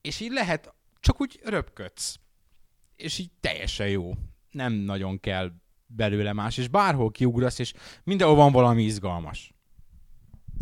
[0.02, 2.20] és így lehet, csak úgy röpködsz
[3.02, 4.12] és így teljesen jó.
[4.52, 5.52] Nem nagyon kell
[5.86, 7.74] belőle más, és bárhol kiugrasz, és
[8.04, 9.54] mindenhol van valami izgalmas.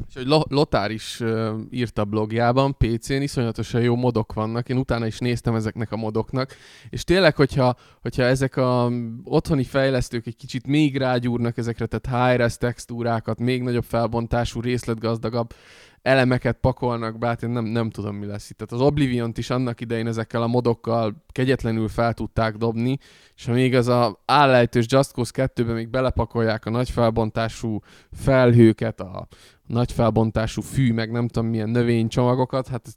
[0.08, 5.18] És hogy Lotár is uh, írta blogjában, PC-n iszonyatosan jó modok vannak, én utána is
[5.18, 6.56] néztem ezeknek a modoknak,
[6.90, 8.92] és tényleg, hogyha, hogyha ezek a
[9.24, 15.54] otthoni fejlesztők egy kicsit még rágyúrnak ezekre, tehát HRS textúrákat, még nagyobb felbontású, részletgazdagabb
[16.02, 18.58] elemeket pakolnak be, hát én nem, nem tudom, mi lesz itt.
[18.58, 22.98] Tehát az Oblivion-t is annak idején ezekkel a modokkal kegyetlenül fel tudták dobni,
[23.36, 27.80] és még az a állejtős Just Cause 2-ben még belepakolják a nagy felbontású
[28.12, 29.28] felhőket, a
[29.66, 32.88] nagy felbontású fű, meg nem tudom milyen növénycsomagokat, hát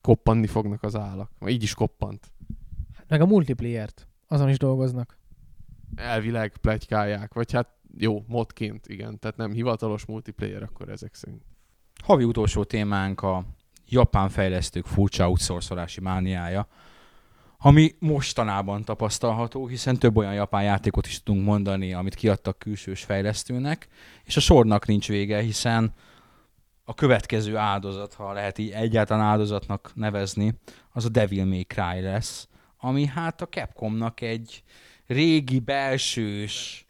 [0.00, 1.30] koppanni fognak az állak.
[1.46, 2.32] Így is koppant.
[3.08, 4.08] Meg a multiplayer-t.
[4.28, 5.18] Azon is dolgoznak.
[5.94, 7.68] Elvileg plegykálják, vagy hát
[7.98, 9.18] jó, modként, igen.
[9.18, 11.42] Tehát nem hivatalos multiplayer akkor ezek szerint.
[12.04, 13.44] Havi utolsó témánk a
[13.88, 16.68] japán fejlesztők furcsa outsourcolási mániája,
[17.58, 23.88] ami mostanában tapasztalható, hiszen több olyan japán játékot is tudunk mondani, amit kiadtak külsős fejlesztőnek,
[24.24, 25.92] és a sornak nincs vége, hiszen
[26.84, 30.54] a következő áldozat, ha lehet így egyáltalán áldozatnak nevezni,
[30.92, 34.62] az a Devil May Cry lesz, ami hát a Capcomnak egy
[35.06, 36.86] régi, belsős,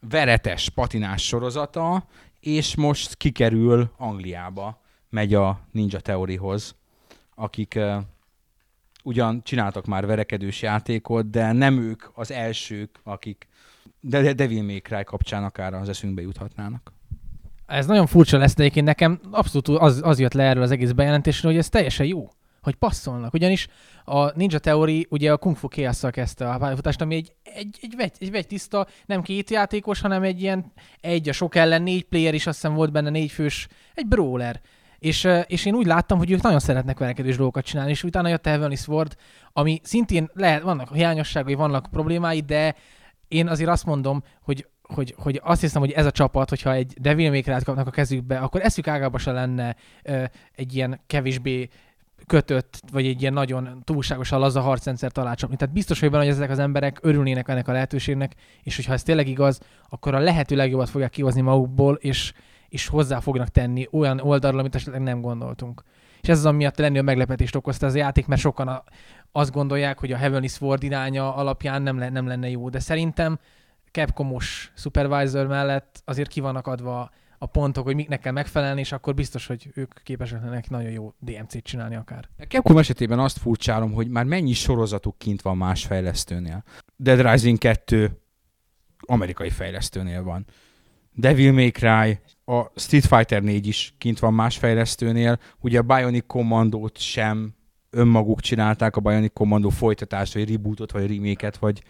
[0.00, 2.06] veretes, patinás sorozata,
[2.44, 4.80] és most kikerül Angliába,
[5.10, 6.76] megy a Ninja Theoryhoz,
[7.34, 7.96] akik uh,
[9.02, 13.48] ugyan csináltak már verekedős játékot, de nem ők az elsők, akik
[14.00, 16.92] de Devil May Cry kapcsán akár az eszünkbe juthatnának.
[17.66, 20.90] Ez nagyon furcsa lesz, de egyébként nekem abszolút az, az jött le erről az egész
[20.90, 22.30] bejelentésről, hogy ez teljesen jó
[22.64, 23.34] hogy passzolnak.
[23.34, 23.68] Ugyanis
[24.04, 27.94] a Ninja Theory ugye a Kung Fu chaos kezdte a pályafutást, ami egy, egy, egy,
[27.96, 32.04] vegy, egy vegy tiszta, nem két játékos, hanem egy ilyen egy a sok ellen négy
[32.04, 34.60] player is, azt hiszem volt benne négy fős, egy brawler.
[34.98, 38.46] És, és én úgy láttam, hogy ők nagyon szeretnek verekedős dolgokat csinálni, és utána jött
[38.46, 39.16] a Heavenly Sword,
[39.52, 42.74] ami szintén lehet, vannak hiányosságai, vannak problémái, de
[43.28, 46.94] én azért azt mondom, hogy hogy, hogy azt hiszem, hogy ez a csapat, hogyha egy
[47.00, 51.68] Devil May kapnak a kezükbe, akkor eszük ágába se lenne ö, egy ilyen kevésbé
[52.26, 55.56] kötött, vagy egy ilyen nagyon túlságosan laza harcrendszer találcsapni.
[55.56, 59.02] Tehát biztos hogy benne, hogy ezek az emberek örülnének ennek a lehetőségnek, és hogyha ez
[59.02, 62.32] tényleg igaz, akkor a lehető legjobbat fogják kihozni magukból, és,
[62.68, 65.82] és hozzá fognak tenni olyan oldalról, amit esetleg nem gondoltunk.
[66.20, 68.84] És ez az, ami miatt lenni a meglepetést okozta ez a játék, mert sokan a,
[69.32, 73.38] azt gondolják, hogy a Heavenly Sword iránya alapján nem, le, nem lenne jó, de szerintem
[73.90, 77.10] Capcomos supervisor mellett azért ki vannak adva
[77.44, 81.12] a pontok, hogy miknek kell megfelelni, és akkor biztos, hogy ők képesek lennek nagyon jó
[81.18, 82.28] DMC-t csinálni akár.
[82.38, 86.64] A Capcom esetében azt furcsálom, hogy már mennyi sorozatuk kint van más fejlesztőnél.
[86.96, 88.20] Dead Rising 2
[88.98, 90.44] amerikai fejlesztőnél van.
[91.12, 95.38] Devil May Cry, a Street Fighter 4 is kint van más fejlesztőnél.
[95.60, 97.54] Ugye a Bionic Commando-t sem
[97.90, 101.82] önmaguk csinálták, a Bionic Commando folytatást, vagy rebootot, vagy remake vagy,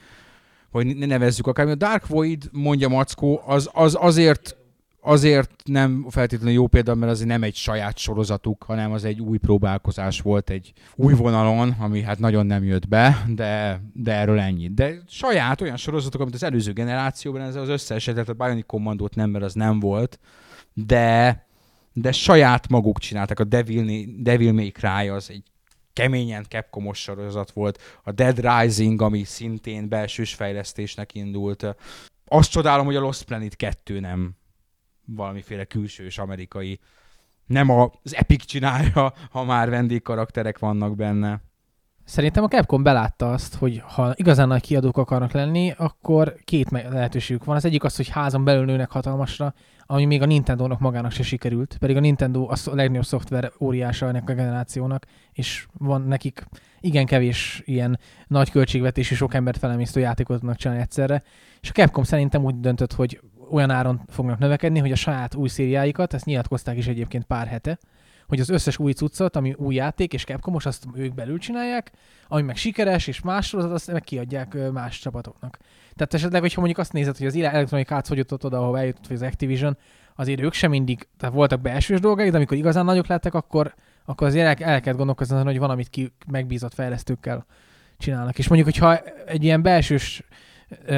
[0.70, 1.68] vagy ne nevezzük akár.
[1.68, 4.62] A Dark Void, mondja Mackó, az, az azért
[5.06, 9.38] azért nem feltétlenül jó példa, mert azért nem egy saját sorozatuk, hanem az egy új
[9.38, 14.68] próbálkozás volt egy új vonalon, ami hát nagyon nem jött be, de, de erről ennyi.
[14.68, 19.14] De saját olyan sorozatok, amit az előző generációban, ez az összes, tehát a Bionic Commandót
[19.14, 20.18] nem, mert az nem volt,
[20.72, 21.46] de,
[21.92, 23.40] de saját maguk csináltak.
[23.40, 25.42] A Devil, Devil May Cry az egy
[25.92, 31.76] keményen Capcomos sorozat volt, a Dead Rising, ami szintén belsős fejlesztésnek indult.
[32.26, 34.34] Azt csodálom, hogy a Lost Planet 2 nem
[35.04, 36.80] valamiféle külsős amerikai.
[37.46, 41.40] Nem az Epic csinálja, ha már vendégkarakterek vannak benne.
[42.04, 47.44] Szerintem a Capcom belátta azt, hogy ha igazán nagy kiadók akarnak lenni, akkor két lehetőségük
[47.44, 47.56] van.
[47.56, 49.54] Az egyik az, hogy házon belül nőnek hatalmasra,
[49.86, 54.28] ami még a Nintendo-nak magának se sikerült, pedig a Nintendo a legnagyobb szoftver óriása ennek
[54.30, 56.46] a generációnak, és van nekik
[56.80, 61.22] igen kevés ilyen nagy költségvetési, sok embert felemésztő játékot tudnak csinálni egyszerre,
[61.60, 63.20] és a Capcom szerintem úgy döntött, hogy
[63.54, 67.78] olyan áron fognak növekedni, hogy a saját új szériáikat, ezt nyilatkozták is egyébként pár hete,
[68.26, 71.92] hogy az összes új cuccot, ami új játék és Capcomos, azt ők belül csinálják,
[72.28, 75.58] ami meg sikeres és más sorozat, azt meg kiadják más csapatoknak.
[75.94, 79.06] Tehát esetleg, hogyha mondjuk azt nézed, hogy az Electronic Arts hogy jutott oda, ahova eljutott,
[79.06, 79.76] vagy az Activision,
[80.14, 83.74] azért ők sem mindig, tehát voltak belsős dolgai, de amikor igazán nagyok lettek, akkor,
[84.04, 87.46] akkor azért el, el kell gondolkozni, hogy van, amit ki megbízott fejlesztőkkel
[87.98, 88.38] csinálnak.
[88.38, 90.22] És mondjuk, hogyha egy ilyen belsős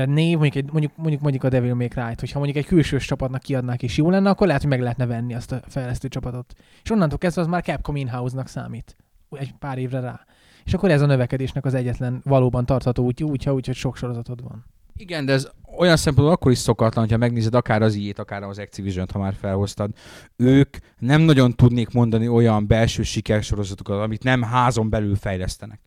[0.06, 3.42] név, mondjuk, egy, mondjuk, mondjuk, mondjuk a Devil May Cry-t, hogyha mondjuk egy külsős csapatnak
[3.42, 6.54] kiadnák és jó lenne, akkor lehet, hogy meg lehetne venni azt a fejlesztő csapatot.
[6.82, 8.96] És onnantól kezdve az már Capcom in-house-nak számít.
[9.30, 10.20] Egy pár évre rá.
[10.64, 14.42] És akkor ez a növekedésnek az egyetlen valóban tartható útja, úgyhogy úgy, hogy sok sorozatod
[14.42, 14.64] van.
[14.96, 15.48] Igen, de ez
[15.78, 19.34] olyan szempontból akkor is szokatlan, hogyha megnézed akár az ilyet, akár az activision ha már
[19.34, 19.90] felhoztad.
[20.36, 25.80] Ők nem nagyon tudnék mondani olyan belső sikersorozatokat, amit nem házon belül fejlesztenek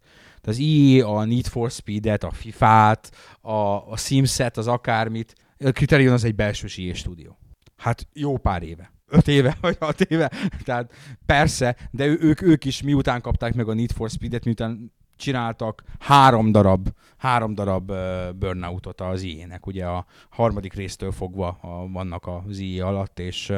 [0.49, 3.51] az EA, a Need for Speed-et, a FIFA-t, a,
[3.91, 5.35] a Sims-et, az akármit.
[5.59, 7.37] A Criterion az egy belső EA stúdió.
[7.77, 8.91] Hát jó pár éve.
[9.07, 10.31] Öt éve, vagy hat éve.
[10.63, 10.93] Tehát
[11.25, 15.83] persze, de ő, ők, ők is miután kapták meg a Need for Speed-et, miután csináltak
[15.99, 17.91] három darab, három darab
[18.35, 23.53] burnoutot az IE-nek, ugye a harmadik résztől fogva a, vannak az IE alatt, és,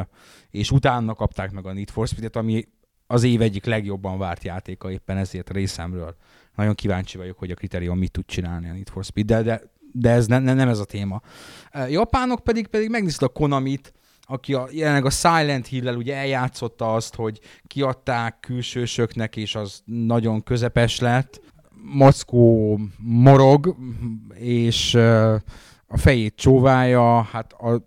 [0.49, 2.67] és utána kapták meg a Need for Speed-et, ami
[3.07, 6.15] az év egyik legjobban várt játéka éppen ezért részemről
[6.55, 9.61] nagyon kíváncsi vagyok, hogy a Criterion mit tud csinálni a Need for speed de, de,
[9.91, 11.21] de ez ne, ne, nem ez a téma.
[11.89, 17.15] Japánok pedig, pedig megnézte a Konamit, aki a, jelenleg a Silent Hill-el ugye eljátszotta azt,
[17.15, 21.41] hogy kiadták külsősöknek, és az nagyon közepes lett.
[21.83, 23.75] Mackó morog,
[24.33, 24.93] és
[25.87, 27.85] a fejét csóválja, hát a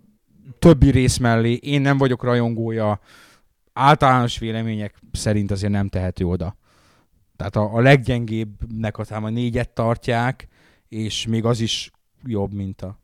[0.59, 3.01] többi rész mellé én nem vagyok rajongója,
[3.73, 6.57] általános vélemények szerint azért nem tehető oda.
[7.51, 10.49] Tehát a, a leggyengébbnek a négyet tartják,
[10.88, 11.90] és még az is
[12.24, 12.99] jobb, mint a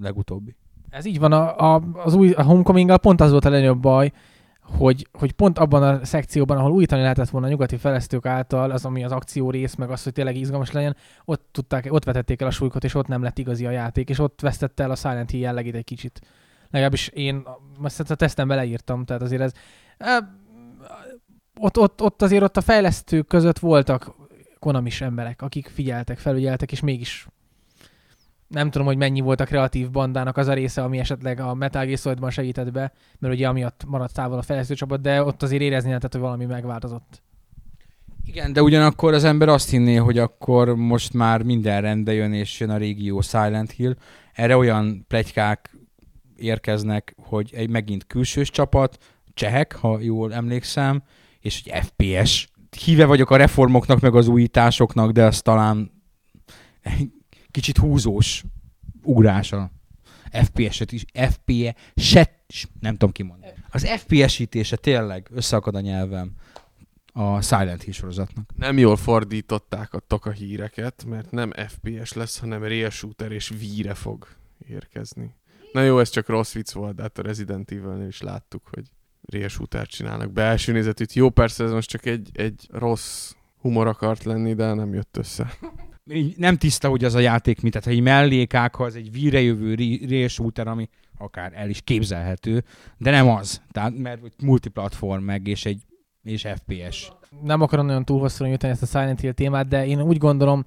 [0.00, 0.56] legutóbbi.
[0.90, 4.12] Ez így van, a, a, az új a homecoming pont az volt a legnagyobb baj,
[4.60, 8.84] hogy, hogy pont abban a szekcióban, ahol újítani lehetett volna a nyugati fejlesztők által, az,
[8.84, 12.46] ami az akció rész, meg az, hogy tényleg izgalmas legyen, ott, tudták, ott vetették el
[12.46, 15.30] a súlykot, és ott nem lett igazi a játék, és ott vesztette el a Silent
[15.30, 16.20] Hill jellegét egy kicsit.
[16.70, 17.42] Legalábbis én
[17.84, 19.52] ezt a tesztembe leírtam, tehát azért ez
[21.60, 24.14] ott, ott, ott azért ott a fejlesztők között voltak
[24.58, 27.26] konamis emberek, akik figyeltek, felügyeltek, és mégis
[28.48, 31.84] nem tudom, hogy mennyi volt a kreatív bandának az a része, ami esetleg a Metal
[31.84, 35.62] Gear Solid-ban segített be, mert ugye amiatt maradt távol a fejlesztő csapat, de ott azért
[35.62, 37.22] érezni lehetett, hogy valami megváltozott.
[38.24, 42.60] Igen, de ugyanakkor az ember azt hinné, hogy akkor most már minden rendbe jön, és
[42.60, 43.94] jön a régió Silent Hill.
[44.32, 45.76] Erre olyan plegykák
[46.36, 48.98] érkeznek, hogy egy megint külsős csapat,
[49.34, 51.02] csehek, ha jól emlékszem,
[51.46, 52.48] és egy FPS.
[52.84, 55.90] Híve vagyok a reformoknak, meg az újításoknak, de az talán
[57.50, 58.44] kicsit húzós
[59.02, 59.70] ugrása.
[60.32, 62.32] FPS-et is, FPS-et,
[62.80, 63.52] nem tudom kimondani.
[63.70, 66.32] Az FPS-ítése tényleg összeakad a nyelvem
[67.12, 68.50] a Silent Hill sorozatnak.
[68.56, 73.94] Nem jól fordították a toka híreket, mert nem FPS lesz, hanem real shooter és víre
[73.94, 74.28] fog
[74.68, 75.34] érkezni.
[75.72, 78.90] Na jó, ez csak rossz vicc volt, de hát a Resident evil is láttuk, hogy
[79.26, 80.32] real shooter csinálnak.
[80.32, 81.12] Belső nézetűt.
[81.12, 85.52] Jó, persze ez most csak egy, egy rossz humor akart lenni, de nem jött össze.
[86.10, 89.40] Így nem tiszta, hogy az a játék mit, tehát egy mellékák, ha az egy víre
[89.40, 89.74] jövő
[90.08, 92.64] real shooter, ami akár el is képzelhető,
[92.98, 93.62] de nem az.
[93.72, 95.82] Tehát, mert multiplatform meg, és egy
[96.22, 97.12] és FPS.
[97.42, 100.64] Nem akarom nagyon túl hosszúra nyújtani ezt a Silent Hill témát, de én úgy gondolom,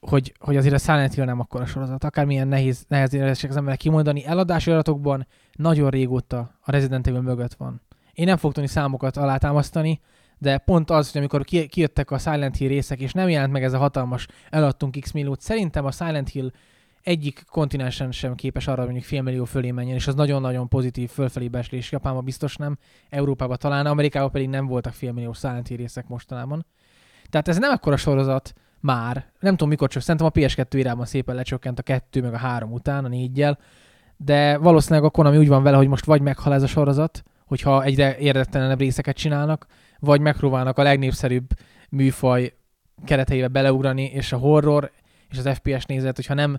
[0.00, 2.04] hogy, hogy azért a Silent Hill nem akkora sorozat.
[2.04, 4.24] Akármilyen nehéz, nehéz érzések az emberek kimondani.
[4.24, 7.80] Eladási adatokban nagyon régóta a Resident Evil mögött van.
[8.14, 10.00] Én nem fogok tudni számokat alátámasztani,
[10.38, 13.64] de pont az, hogy amikor ki- kijöttek a Silent Hill részek, és nem jelent meg
[13.64, 16.50] ez a hatalmas eladtunk X milliót, szerintem a Silent Hill
[17.02, 21.48] egyik kontinensen sem képes arra, hogy mondjuk félmillió fölé menjen, és az nagyon-nagyon pozitív fölfelé
[21.48, 21.92] beslés.
[21.92, 26.66] Japánban biztos nem, Európában talán, Amerikában pedig nem voltak félmillió Silent Hill részek mostanában.
[27.30, 31.34] Tehát ez nem ekkora sorozat már, nem tudom mikor csak, szerintem a PS2 irában szépen
[31.34, 33.46] lecsökkent a 2 meg a 3 után, a 4
[34.16, 37.82] de valószínűleg a Konami úgy van vele, hogy most vagy meghal ez a sorozat, hogyha
[37.82, 39.66] egyre érdektelenebb részeket csinálnak,
[39.98, 41.46] vagy megpróbálnak a legnépszerűbb
[41.90, 42.54] műfaj
[43.04, 44.90] kereteibe beleugrani, és a horror
[45.30, 46.58] és az FPS nézet, hogyha nem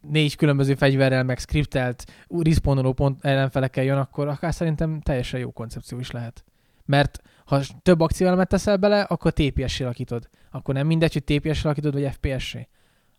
[0.00, 5.98] négy különböző fegyverrel, meg skriptelt, respawnoló pont ellenfelekkel jön, akkor akár szerintem teljesen jó koncepció
[5.98, 6.44] is lehet.
[6.84, 10.28] Mert ha több akcióelemet teszel bele, akkor TPS-sé alakítod.
[10.50, 12.68] Akkor nem mindegy, hogy TPS-sé alakítod, vagy FPS-sé.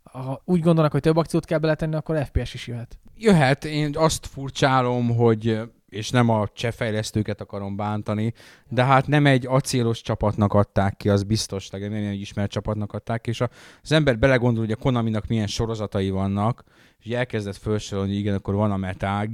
[0.03, 2.99] Ha úgy gondolnak, hogy több akciót kell beletenni, akkor FPS is jöhet.
[3.15, 8.33] Jöhet, én azt furcsálom, hogy és nem a cseh fejlesztőket akarom bántani,
[8.69, 13.21] de hát nem egy acélos csapatnak adták ki, az biztos, nem egy ismert csapatnak adták
[13.21, 13.41] ki, és
[13.81, 16.63] az ember belegondol, hogy a Konaminak milyen sorozatai vannak,
[16.99, 19.27] és elkezdett felsorolni, hogy igen, akkor van a Metal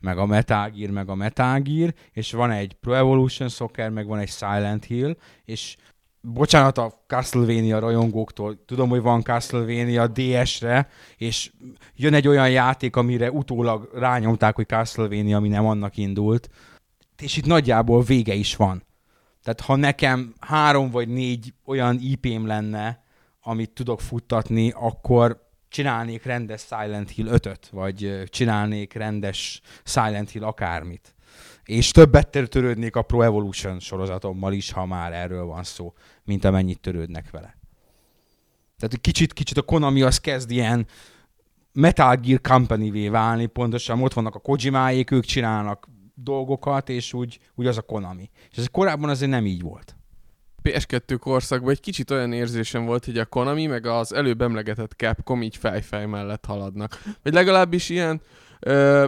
[0.00, 1.62] meg a Metal meg a Metal
[2.12, 5.76] és van egy Pro Evolution Soccer, meg van egy Silent Hill, és
[6.32, 11.52] bocsánat a Castlevania rajongóktól, tudom, hogy van Castlevania DS-re, és
[11.94, 16.50] jön egy olyan játék, amire utólag rányomták, hogy Castlevania, ami nem annak indult,
[17.22, 18.84] és itt nagyjából vége is van.
[19.42, 23.04] Tehát ha nekem három vagy négy olyan IP-m lenne,
[23.40, 31.15] amit tudok futtatni, akkor csinálnék rendes Silent Hill 5 vagy csinálnék rendes Silent Hill akármit
[31.66, 35.92] és többet törődnék a Pro Evolution sorozatommal is, ha már erről van szó,
[36.24, 37.58] mint amennyit törődnek vele.
[38.78, 40.86] Tehát kicsit, kicsit a Konami az kezd ilyen
[41.72, 47.66] Metal Gear Company-vé válni, pontosan ott vannak a Kojimáék, ők csinálnak dolgokat, és úgy, úgy
[47.66, 48.30] az a Konami.
[48.50, 49.96] És ez korábban azért nem így volt.
[50.62, 55.42] PS2 korszakban egy kicsit olyan érzésem volt, hogy a Konami meg az előbb emlegetett Capcom
[55.42, 57.02] így fejfej mellett haladnak.
[57.22, 58.20] Vagy legalábbis ilyen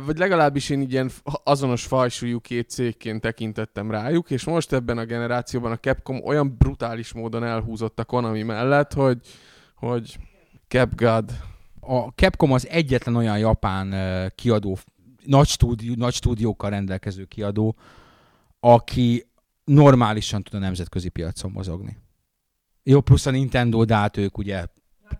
[0.05, 1.11] vagy legalábbis én ilyen
[1.45, 7.13] azonos fajsúlyú két cégként tekintettem rájuk, és most ebben a generációban a Capcom olyan brutális
[7.13, 9.21] módon elhúzott a Konami mellett, hogy,
[9.75, 10.19] hogy
[10.69, 11.31] CapGod.
[11.81, 13.95] A Capcom az egyetlen olyan japán
[14.35, 14.79] kiadó,
[15.25, 17.77] nagy, stúdió, nagy stúdiókkal rendelkező kiadó,
[18.61, 19.27] aki
[19.65, 21.97] normálisan tud a nemzetközi piacon mozogni.
[22.83, 24.65] Jó, plusz a Nintendo, de hát ők ugye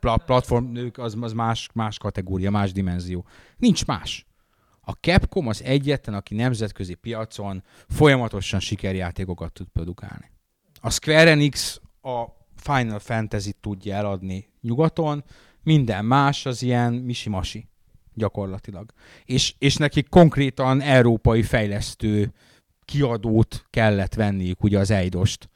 [0.01, 3.25] platform, nők az, az más, más kategória, más dimenzió.
[3.57, 4.27] Nincs más.
[4.81, 10.31] A Capcom az egyetlen, aki nemzetközi piacon folyamatosan sikerjátékokat tud produkálni.
[10.81, 12.25] A Square Enix a
[12.57, 15.25] Final Fantasy tudja eladni nyugaton,
[15.63, 17.69] minden más az ilyen misimasi
[18.15, 18.93] gyakorlatilag.
[19.25, 22.33] És, és nekik konkrétan európai fejlesztő
[22.85, 25.49] kiadót kellett venniük, ugye az Eidost,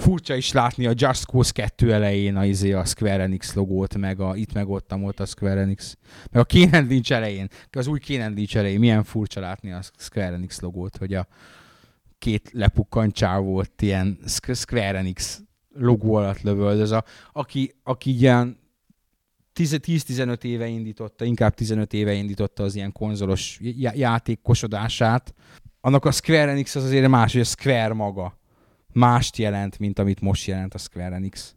[0.00, 4.20] furcsa is látni a Just Cause 2 elején a, izé, a Square Enix logót, meg
[4.20, 5.96] a itt meg ott, ott a Square Enix,
[6.30, 10.32] meg a Kane Lynch elején, az új Kane Lynch elején, milyen furcsa látni a Square
[10.32, 11.26] Enix logót, hogy a
[12.18, 14.18] két lepukkant volt ilyen
[14.54, 15.42] Square Enix
[15.74, 18.58] logó alatt lövöldöz, a, aki, aki ilyen
[19.54, 23.60] 10-15 éve indította, inkább 15 éve indította az ilyen konzolos
[23.94, 25.34] játékosodását,
[25.80, 28.39] annak a Square Enix az azért más, hogy a Square maga
[28.92, 31.54] mást jelent, mint amit most jelent a Square Enix.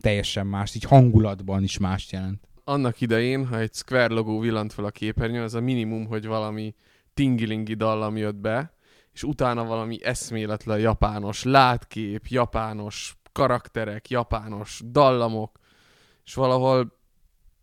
[0.00, 2.48] Teljesen más, így hangulatban is mást jelent.
[2.64, 6.74] Annak idején, ha egy Square logó villant fel a képernyőn, az a minimum, hogy valami
[7.14, 8.74] tingilingi dallam jött be,
[9.12, 15.58] és utána valami eszméletlen japános látkép, japános karakterek, japános dallamok,
[16.24, 16.98] és valahol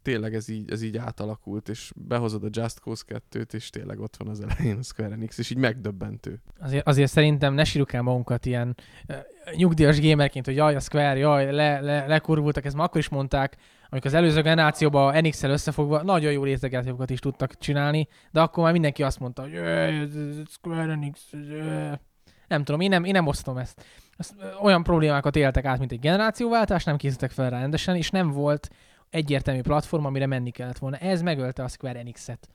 [0.02, 4.16] tényleg ez így, ez így átalakult, és behozod a Just Cause 2-t, és tényleg ott
[4.18, 6.42] van az elején a Square Enix, és így megdöbbentő.
[6.60, 8.76] Azért, azért szerintem ne sírjuk el magunkat ilyen
[9.10, 9.16] uh,
[9.56, 13.58] nyugdíjas gamerként, hogy jaj, a Square, jaj, le, le, lekurvultak, ezt már akkor is mondták,
[13.90, 18.72] amikor az előző generációban NX-el összefogva nagyon jó részlegjátékokat is tudtak csinálni, de akkor már
[18.72, 19.52] mindenki azt mondta, hogy
[20.50, 21.30] Square Enix,
[22.48, 23.86] nem tudom, én nem, én nem osztom ezt.
[24.18, 24.36] ezt.
[24.62, 28.70] Olyan problémákat éltek át, mint egy generációváltás, nem készítettek fel rendesen, és nem volt
[29.12, 30.98] egyértelmű platform, amire menni kellett volna.
[30.98, 32.50] Ez megölte a Square Enix-et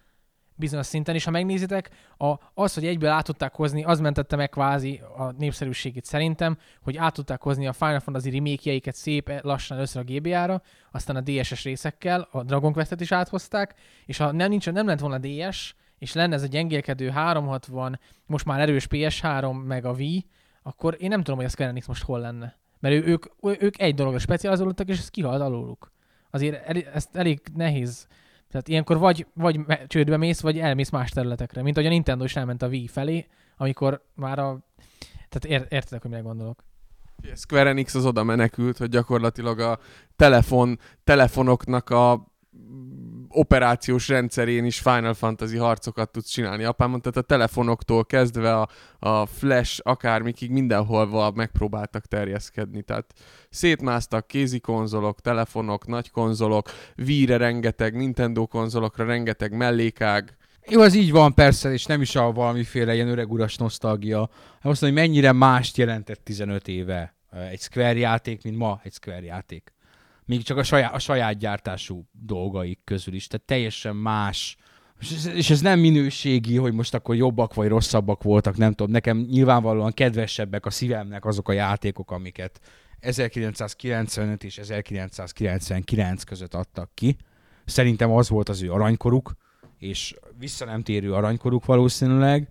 [0.56, 4.48] bizonyos szinten, és ha megnézitek, a, az, hogy egyből át tudták hozni, az mentette meg
[4.48, 10.00] kvázi a népszerűségét szerintem, hogy át tudták hozni a Final Fantasy remake szép lassan össze
[10.00, 13.74] a GBA-ra, aztán a DSS részekkel, a Dragon Quest-et is áthozták,
[14.06, 18.44] és ha nem, nincs, nem lett volna DS, és lenne ez a gyengélkedő 360, most
[18.44, 20.26] már erős PS3, meg a Wii,
[20.62, 22.58] akkor én nem tudom, hogy a Square Enix most hol lenne.
[22.78, 23.24] Mert ő, ők,
[23.62, 25.94] ők egy dologra specializálódtak, és ez kihalt alóluk.
[26.30, 28.06] Azért el, ezt elég nehéz.
[28.50, 31.62] Tehát ilyenkor vagy, vagy csődbe mész, vagy elmész más területekre.
[31.62, 34.58] Mint ahogy a Nintendo is elment a Wii felé, amikor már a...
[35.28, 36.64] Tehát ér, értedek, hogy mire gondolok.
[37.34, 39.78] Square Enix az oda menekült, hogy gyakorlatilag a
[40.16, 42.32] telefon, telefonoknak a
[43.36, 46.64] operációs rendszerén is Final Fantasy harcokat tudsz csinálni.
[46.64, 48.68] Apám mondta, tehát a telefonoktól kezdve a,
[48.98, 52.82] a flash akármikig mindenhol megpróbáltak terjeszkedni.
[52.82, 53.12] Tehát
[53.50, 60.36] szétmásztak kézi konzolok, telefonok, nagy konzolok, Wii-re rengeteg, Nintendo konzolokra rengeteg mellékág,
[60.68, 64.18] Jó, az így van persze, és nem is a valamiféle ilyen öreg uras nosztalgia.
[64.60, 67.14] Hát azt mondom, hogy mennyire mást jelentett 15 éve
[67.50, 69.75] egy Square játék, mint ma egy Square játék.
[70.26, 73.26] Még csak a saját, a saját gyártású dolgaik közül is.
[73.26, 74.56] Tehát teljesen más.
[75.34, 78.92] És ez, nem minőségi, hogy most akkor jobbak vagy rosszabbak voltak, nem tudom.
[78.92, 82.60] Nekem nyilvánvalóan kedvesebbek a szívemnek azok a játékok, amiket
[83.00, 87.16] 1995 és 1999 között adtak ki.
[87.64, 89.32] Szerintem az volt az ő aranykoruk,
[89.78, 92.50] és vissza nem térő aranykoruk valószínűleg,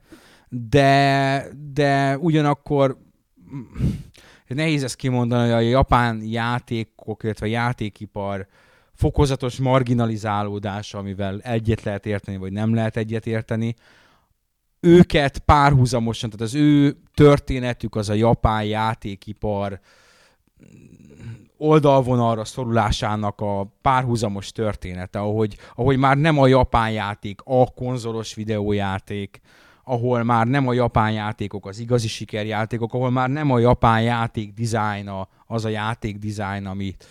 [0.50, 2.98] de, de ugyanakkor
[4.54, 8.48] nehéz ezt kimondani, hogy a japán játékok, illetve játékipar
[8.94, 13.76] fokozatos marginalizálódása, amivel egyet lehet érteni, vagy nem lehet egyet érteni,
[14.80, 19.80] őket párhuzamosan, tehát az ő történetük az a japán játékipar
[21.58, 29.42] oldalvonalra szorulásának a párhuzamos története, ahogy, ahogy már nem a japán játék, a konzolos videójáték,
[29.88, 34.54] ahol már nem a japán játékok az igazi sikerjátékok, ahol már nem a japán játék
[34.54, 35.10] dizájn
[35.48, 37.06] az a játék dizájn, amit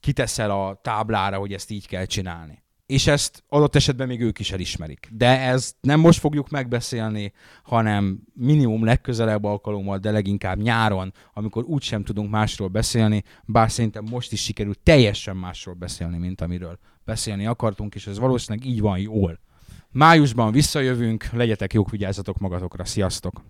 [0.00, 4.52] kiteszel a táblára, hogy ezt így kell csinálni és ezt adott esetben még ők is
[4.52, 5.08] elismerik.
[5.12, 12.04] De ezt nem most fogjuk megbeszélni, hanem minimum legközelebb alkalommal, de leginkább nyáron, amikor úgysem
[12.04, 17.94] tudunk másról beszélni, bár szerintem most is sikerült teljesen másról beszélni, mint amiről beszélni akartunk,
[17.94, 19.40] és ez valószínűleg így van jól.
[19.92, 23.42] Májusban visszajövünk, legyetek jók, vigyázzatok magatokra, sziasztok!